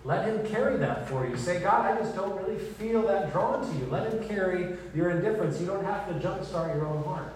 Let 0.05 0.26
Him 0.26 0.47
carry 0.47 0.78
that 0.78 1.09
for 1.09 1.26
you. 1.26 1.37
Say, 1.37 1.61
God, 1.61 1.85
I 1.85 2.01
just 2.01 2.14
don't 2.14 2.35
really 2.43 2.59
feel 2.59 3.03
that 3.03 3.33
drawn 3.33 3.61
to 3.61 3.78
you. 3.78 3.87
Let 3.87 4.11
Him 4.12 4.26
carry 4.26 4.76
your 4.95 5.11
indifference. 5.11 5.61
You 5.61 5.66
don't 5.66 5.85
have 5.85 6.09
to 6.09 6.14
jumpstart 6.26 6.74
your 6.74 6.87
own 6.87 7.05
heart. 7.05 7.35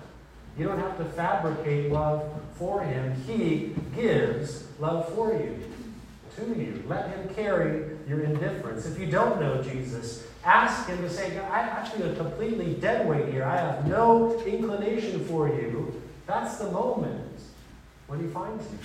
You 0.56 0.66
don't 0.66 0.78
have 0.78 0.96
to 0.98 1.04
fabricate 1.04 1.92
love 1.92 2.24
for 2.54 2.82
Him. 2.82 3.14
He 3.26 3.74
gives 3.94 4.64
love 4.80 5.12
for 5.14 5.34
you 5.34 5.58
to 6.36 6.46
you. 6.58 6.82
Let 6.88 7.10
him 7.10 7.34
carry 7.34 7.93
your 8.08 8.20
indifference. 8.20 8.86
If 8.86 8.98
you 8.98 9.06
don't 9.06 9.40
know 9.40 9.62
Jesus, 9.62 10.26
ask 10.44 10.88
him 10.88 10.98
to 10.98 11.10
say, 11.10 11.38
I, 11.38 11.88
feel 11.88 12.10
a 12.10 12.14
completely 12.16 12.74
dead 12.74 13.08
weight 13.08 13.28
here. 13.32 13.44
I 13.44 13.56
have 13.56 13.86
no 13.86 14.40
inclination 14.44 15.24
for 15.26 15.48
you. 15.48 16.02
That's 16.26 16.56
the 16.56 16.70
moment 16.70 17.40
when 18.06 18.20
he 18.20 18.26
finds 18.28 18.64
you. 18.70 18.78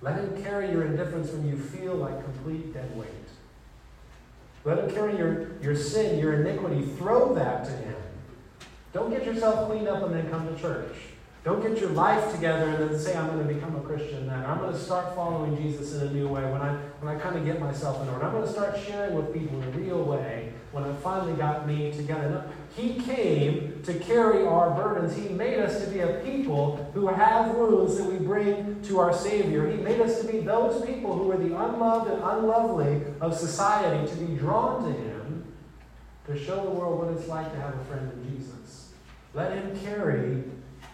Let 0.00 0.16
him 0.16 0.42
carry 0.42 0.70
your 0.70 0.84
indifference 0.84 1.30
when 1.30 1.48
you 1.48 1.56
feel 1.56 1.94
like 1.94 2.22
complete 2.24 2.74
dead 2.74 2.96
weight. 2.96 3.08
Let 4.64 4.78
him 4.78 4.90
carry 4.90 5.16
your, 5.16 5.58
your 5.60 5.76
sin, 5.76 6.18
your 6.18 6.34
iniquity. 6.40 6.82
Throw 6.98 7.34
that 7.34 7.64
to 7.64 7.70
him. 7.70 7.96
Don't 8.92 9.10
get 9.10 9.24
yourself 9.24 9.68
cleaned 9.68 9.88
up 9.88 10.02
and 10.02 10.14
then 10.14 10.28
come 10.28 10.52
to 10.52 10.60
church. 10.60 10.94
Don't 11.44 11.60
get 11.60 11.80
your 11.80 11.90
life 11.90 12.32
together 12.32 12.68
and 12.68 12.90
then 12.90 12.98
say, 12.98 13.16
I'm 13.16 13.26
going 13.26 13.46
to 13.46 13.52
become 13.52 13.74
a 13.74 13.80
Christian 13.80 14.28
then. 14.28 14.44
I'm 14.44 14.58
going 14.58 14.72
to 14.72 14.78
start 14.78 15.12
following 15.16 15.56
Jesus 15.60 15.92
in 15.94 16.06
a 16.06 16.12
new 16.12 16.28
way 16.28 16.44
when 16.44 16.62
I, 16.62 16.74
when 17.00 17.16
I 17.16 17.18
kind 17.18 17.36
of 17.36 17.44
get 17.44 17.58
myself 17.58 18.00
in 18.00 18.08
order. 18.08 18.24
I'm 18.24 18.32
going 18.32 18.46
to 18.46 18.52
start 18.52 18.78
sharing 18.78 19.16
with 19.16 19.34
people 19.34 19.60
in 19.60 19.68
a 19.68 19.70
real 19.72 20.04
way 20.04 20.52
when 20.70 20.84
I 20.84 20.92
finally 20.94 21.34
got 21.34 21.66
me 21.66 21.92
together. 21.92 22.30
No, 22.30 22.44
he 22.76 22.94
came 23.00 23.82
to 23.82 23.94
carry 23.94 24.46
our 24.46 24.70
burdens. 24.70 25.16
He 25.16 25.30
made 25.30 25.58
us 25.58 25.84
to 25.84 25.90
be 25.90 25.98
a 25.98 26.20
people 26.24 26.90
who 26.94 27.08
have 27.08 27.56
wounds 27.56 27.98
that 27.98 28.08
we 28.08 28.24
bring 28.24 28.80
to 28.82 29.00
our 29.00 29.12
Savior. 29.12 29.68
He 29.68 29.78
made 29.78 30.00
us 30.00 30.20
to 30.20 30.28
be 30.28 30.38
those 30.38 30.86
people 30.86 31.16
who 31.16 31.32
are 31.32 31.36
the 31.36 31.56
unloved 31.56 32.08
and 32.08 32.22
unlovely 32.22 33.02
of 33.20 33.36
society, 33.36 34.08
to 34.08 34.16
be 34.16 34.36
drawn 34.36 34.84
to 34.84 34.92
Him, 34.92 35.52
to 36.28 36.38
show 36.38 36.64
the 36.64 36.70
world 36.70 37.00
what 37.00 37.08
it's 37.08 37.28
like 37.28 37.52
to 37.52 37.60
have 37.60 37.74
a 37.74 37.84
friend 37.86 38.12
in 38.12 38.38
Jesus. 38.38 38.92
Let 39.34 39.52
Him 39.52 39.76
carry 39.80 40.44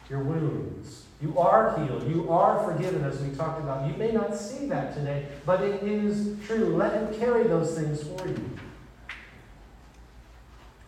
your 0.09 0.21
wounds. 0.21 1.05
You 1.21 1.39
are 1.39 1.77
healed. 1.79 2.09
You 2.09 2.31
are 2.31 2.65
forgiven, 2.65 3.05
as 3.05 3.21
we 3.21 3.35
talked 3.35 3.61
about. 3.61 3.89
You 3.89 3.95
may 3.95 4.13
not 4.13 4.37
see 4.37 4.67
that 4.67 4.95
today, 4.95 5.27
but 5.45 5.61
it 5.63 5.83
is 5.83 6.37
true. 6.47 6.77
Let 6.77 6.95
Him 6.95 7.19
carry 7.19 7.45
those 7.45 7.77
things 7.77 8.03
for 8.03 8.29
you. 8.29 8.51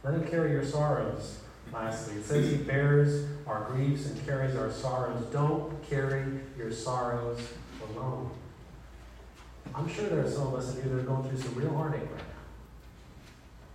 Let 0.05 0.15
Him 0.15 0.29
carry 0.29 0.53
your 0.53 0.65
sorrows, 0.65 1.41
lastly. 1.73 2.17
It 2.17 2.25
says 2.25 2.51
He 2.51 2.59
bears 2.59 3.27
our 3.47 3.65
griefs 3.65 4.07
and 4.07 4.25
carries 4.25 4.55
our 4.57 4.71
sorrows. 4.71 5.25
Don't 5.33 5.83
carry 5.89 6.25
your 6.57 6.71
sorrows 6.71 7.41
alone. 7.91 8.31
I'm 9.75 9.89
sure 9.89 10.09
there 10.09 10.25
are 10.25 10.31
some 10.31 10.49
of 10.49 10.55
us 10.55 10.75
in 10.75 10.83
here 10.83 10.95
that 10.95 11.01
are 11.01 11.05
going 11.05 11.29
through 11.29 11.39
some 11.41 11.55
real 11.55 11.75
heartache 11.75 12.01
right 12.01 12.19
now. 12.19 12.25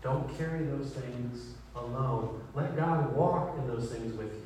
Don't 0.01 0.37
carry 0.37 0.63
those 0.65 0.91
things 0.91 1.53
alone. 1.75 2.41
Let 2.53 2.75
God 2.75 3.13
walk 3.15 3.57
in 3.57 3.67
those 3.67 3.91
things 3.91 4.15
with 4.15 4.33
you. 4.33 4.44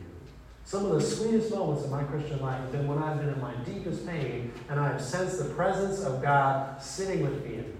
Some 0.70 0.86
of 0.86 0.92
the 0.92 1.02
sweetest 1.02 1.50
moments 1.50 1.84
of 1.84 1.90
my 1.90 2.04
Christian 2.04 2.40
life 2.42 2.62
have 2.62 2.72
been 2.72 2.88
when 2.88 3.00
I've 3.00 3.18
been 3.18 3.30
in 3.30 3.42
my 3.42 3.56
deepest 3.66 4.06
pain 4.06 4.52
and 4.70 4.80
I 4.80 4.90
have 4.90 5.02
sensed 5.02 5.40
the 5.40 5.50
presence 5.56 6.04
of 6.04 6.22
God 6.22 6.80
sitting 6.80 7.24
with 7.24 7.44
me 7.44 7.56
in 7.56 7.78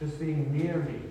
just 0.00 0.18
being 0.18 0.52
near 0.52 0.78
me. 0.78 1.02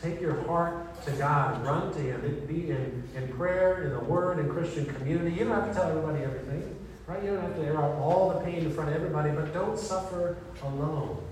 Take 0.00 0.22
your 0.22 0.40
heart 0.44 1.04
to 1.04 1.10
God. 1.10 1.62
Run 1.62 1.92
to 1.92 1.98
Him. 1.98 2.46
Be 2.46 2.70
in, 2.70 3.06
in 3.14 3.28
prayer, 3.36 3.84
in 3.84 3.90
the 3.90 4.00
Word, 4.00 4.38
in 4.38 4.48
Christian 4.48 4.86
community. 4.86 5.36
You 5.36 5.44
don't 5.44 5.52
have 5.52 5.68
to 5.68 5.74
tell 5.74 5.90
everybody 5.90 6.24
everything, 6.24 6.74
right? 7.06 7.22
You 7.22 7.32
don't 7.32 7.42
have 7.42 7.56
to 7.56 7.62
air 7.62 7.76
out 7.76 7.98
all 7.98 8.30
the 8.30 8.40
pain 8.40 8.64
in 8.64 8.72
front 8.72 8.88
of 8.88 8.96
everybody, 8.96 9.32
but 9.32 9.52
don't 9.52 9.78
suffer 9.78 10.38
alone. 10.62 11.22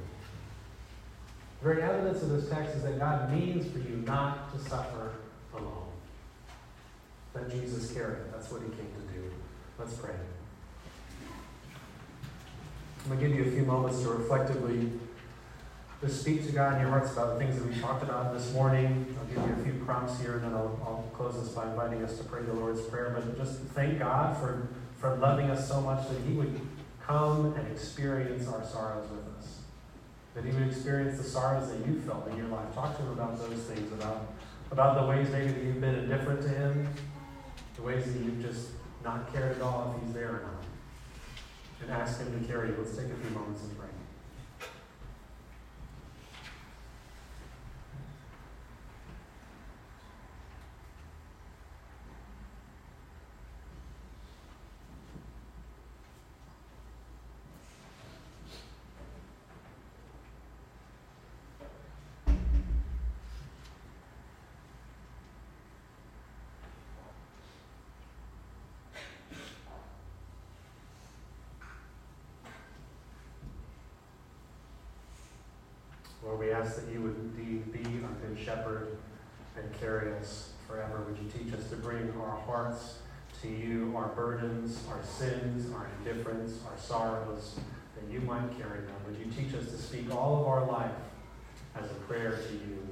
The 1.63 1.69
very 1.71 1.83
evidence 1.83 2.23
of 2.23 2.29
this 2.29 2.51
text 2.51 2.77
is 2.77 2.83
that 2.83 2.99
God 2.99 3.33
means 3.33 3.73
for 3.73 3.79
you 3.79 4.05
not 4.07 4.53
to 4.53 4.59
suffer. 4.69 5.13
Let 7.35 7.51
Jesus 7.51 7.93
carry 7.93 8.15
it. 8.15 8.33
That's 8.33 8.51
what 8.51 8.63
he 8.63 8.69
came 8.69 8.93
to 8.93 9.15
do. 9.15 9.31
Let's 9.79 9.95
pray. 9.95 10.15
I'm 13.05 13.09
going 13.09 13.21
to 13.21 13.27
give 13.27 13.37
you 13.37 13.53
a 13.53 13.55
few 13.55 13.65
moments 13.65 14.03
to 14.03 14.11
reflectively 14.11 14.91
to 16.01 16.09
speak 16.09 16.47
to 16.47 16.53
God 16.53 16.75
in 16.75 16.81
your 16.81 16.91
hearts 16.91 17.13
about 17.13 17.39
the 17.39 17.45
things 17.45 17.59
that 17.59 17.69
we 17.69 17.79
talked 17.79 18.03
about 18.03 18.33
this 18.33 18.53
morning. 18.55 19.15
I'll 19.19 19.27
give 19.27 19.47
you 19.47 19.63
a 19.63 19.65
few 19.65 19.85
prompts 19.85 20.19
here, 20.19 20.35
and 20.35 20.45
then 20.45 20.55
I'll, 20.55 20.79
I'll 20.83 21.11
close 21.13 21.41
this 21.41 21.53
by 21.53 21.71
inviting 21.71 22.03
us 22.03 22.17
to 22.19 22.25
pray 22.25 22.43
the 22.43 22.55
Lord's 22.55 22.81
Prayer. 22.83 23.11
But 23.15 23.37
just 23.37 23.61
thank 23.75 23.99
God 23.99 24.37
for, 24.39 24.69
for 24.99 25.17
loving 25.17 25.51
us 25.51 25.69
so 25.69 25.81
much 25.81 26.09
that 26.09 26.19
He 26.27 26.33
would 26.33 26.59
come 27.03 27.55
and 27.55 27.71
experience 27.71 28.49
our 28.49 28.65
sorrows 28.65 29.11
with 29.11 29.27
us. 29.37 29.59
That 30.35 30.45
He 30.45 30.53
would 30.53 30.69
experience 30.69 31.19
the 31.19 31.25
sorrows 31.25 31.71
that 31.71 31.87
you 31.87 32.01
felt 32.01 32.27
in 32.29 32.37
your 32.39 32.49
life. 32.49 32.75
Talk 32.75 32.97
to 32.97 33.03
Him 33.03 33.13
about 33.13 33.39
those 33.39 33.61
things, 33.65 33.93
about, 33.93 34.33
about 34.71 35.01
the 35.01 35.07
ways 35.07 35.29
maybe 35.31 35.53
that 35.53 35.63
you've 35.63 35.81
been 35.81 35.97
indifferent 35.97 36.41
to 36.43 36.49
Him, 36.49 36.89
the 37.81 37.87
ways 37.87 38.05
that 38.05 38.23
you've 38.23 38.43
just 38.43 38.71
not 39.03 39.33
cared 39.33 39.57
at 39.57 39.63
all 39.63 39.95
if 39.97 40.05
he's 40.05 40.15
there 40.15 40.29
or 40.29 40.43
not. 40.43 40.65
And 41.83 41.91
ask 41.91 42.21
him 42.21 42.39
to 42.39 42.47
carry 42.47 42.69
you. 42.69 42.77
Let's 42.79 42.95
take 42.95 43.07
a 43.07 43.15
few 43.15 43.31
moments 43.31 43.63
and 43.63 43.79
pray. 43.79 43.90
Lord, 76.23 76.39
we 76.39 76.51
ask 76.51 76.77
that 76.77 76.93
you 76.93 77.01
would 77.03 77.17
indeed 77.17 77.73
be 77.73 78.05
our 78.05 78.13
good 78.29 78.39
shepherd 78.45 78.99
and 79.57 79.73
carry 79.81 80.13
us 80.15 80.53
forever. 80.69 81.05
Would 81.09 81.19
you 81.19 81.31
teach 81.31 81.55
us 81.55 81.69
to 81.71 81.77
bring 81.77 82.13
our 82.21 82.39
hearts 82.47 82.99
to 83.43 83.49
you, 83.49 83.95
our 83.97 84.09
burdens, 84.09 84.85
our 84.91 85.03
sins, 85.03 85.73
our 85.73 85.87
indifference, 85.99 86.61
our 86.71 86.79
sorrows, 86.79 87.59
that 87.95 88.13
you 88.13 88.21
might 88.21 88.51
carry 88.59 88.81
them. 88.81 88.95
Would 89.07 89.17
you 89.19 89.33
teach 89.33 89.55
us 89.55 89.71
to 89.71 89.79
speak 89.79 90.15
all 90.15 90.41
of 90.41 90.47
our 90.47 90.67
life 90.67 90.93
as 91.75 91.91
a 91.91 91.95
prayer 92.07 92.33
to 92.33 92.53
you? 92.53 92.87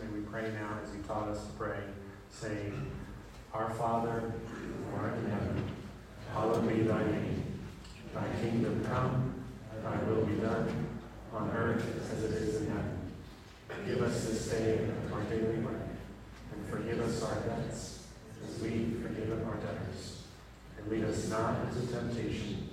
May 0.00 0.18
we 0.18 0.24
pray 0.24 0.50
now 0.52 0.78
as 0.82 0.94
you 0.94 1.02
taught 1.02 1.28
us 1.28 1.44
to 1.44 1.52
pray, 1.52 1.78
saying, 2.30 2.90
Our 3.54 3.70
Father, 3.70 4.32
who 4.48 4.96
art 5.00 5.14
in 5.14 5.30
heaven, 5.30 5.64
hallowed 6.32 6.68
be 6.68 6.82
thy 6.82 7.04
name. 7.04 7.60
Thy 8.12 8.26
kingdom 8.42 8.84
come, 8.84 9.44
thy 9.82 9.96
will 10.04 10.24
be 10.26 10.34
done, 10.34 10.91
on 11.34 11.50
earth 11.56 11.84
as 12.12 12.24
it 12.24 12.30
is 12.32 12.62
in 12.62 12.68
heaven. 12.68 12.98
Give 13.86 14.02
us 14.02 14.26
this 14.26 14.48
day 14.48 14.86
our 15.12 15.22
daily 15.22 15.56
bread, 15.56 15.88
and 16.52 16.68
forgive 16.68 17.00
us 17.00 17.22
our 17.22 17.34
debts, 17.40 18.06
as 18.46 18.62
we 18.62 18.94
forgive 19.02 19.30
our 19.46 19.56
debtors. 19.56 20.24
And 20.78 20.90
lead 20.90 21.04
us 21.04 21.28
not 21.28 21.56
into 21.66 21.92
temptation, 21.92 22.68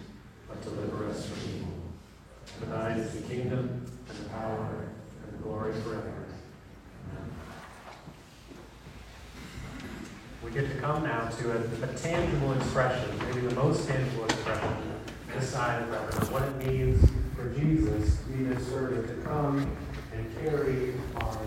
but 0.48 0.62
deliver 0.62 1.10
us 1.10 1.26
from 1.26 1.56
evil. 1.56 1.74
For 2.60 2.66
thine 2.66 3.00
is 3.00 3.14
the 3.14 3.22
kingdom, 3.34 3.86
and 4.10 4.18
the 4.18 4.30
power, 4.30 4.90
and 5.24 5.34
the 5.34 5.44
glory 5.44 5.74
forever. 5.82 6.26
Amen. 7.12 7.32
We 10.44 10.52
get 10.52 10.70
to 10.70 10.78
come 10.80 11.04
now 11.04 11.30
to 11.30 11.52
a, 11.52 11.90
a 11.90 11.94
tangible 11.96 12.54
expression, 12.54 13.10
maybe 13.20 13.48
the 13.48 13.56
most 13.56 13.88
tangible 13.88 14.26
expression 14.26 14.90
this 15.36 15.50
side 15.50 15.84
of 15.84 15.94
of 15.94 16.32
what 16.32 16.42
it 16.42 16.68
means 16.68 17.08
Jesus, 17.56 18.16
be 18.18 18.44
this 18.44 18.68
servant 18.68 19.08
to 19.08 19.28
come 19.28 19.76
and 20.14 20.36
carry 20.42 20.94
our 21.22 21.38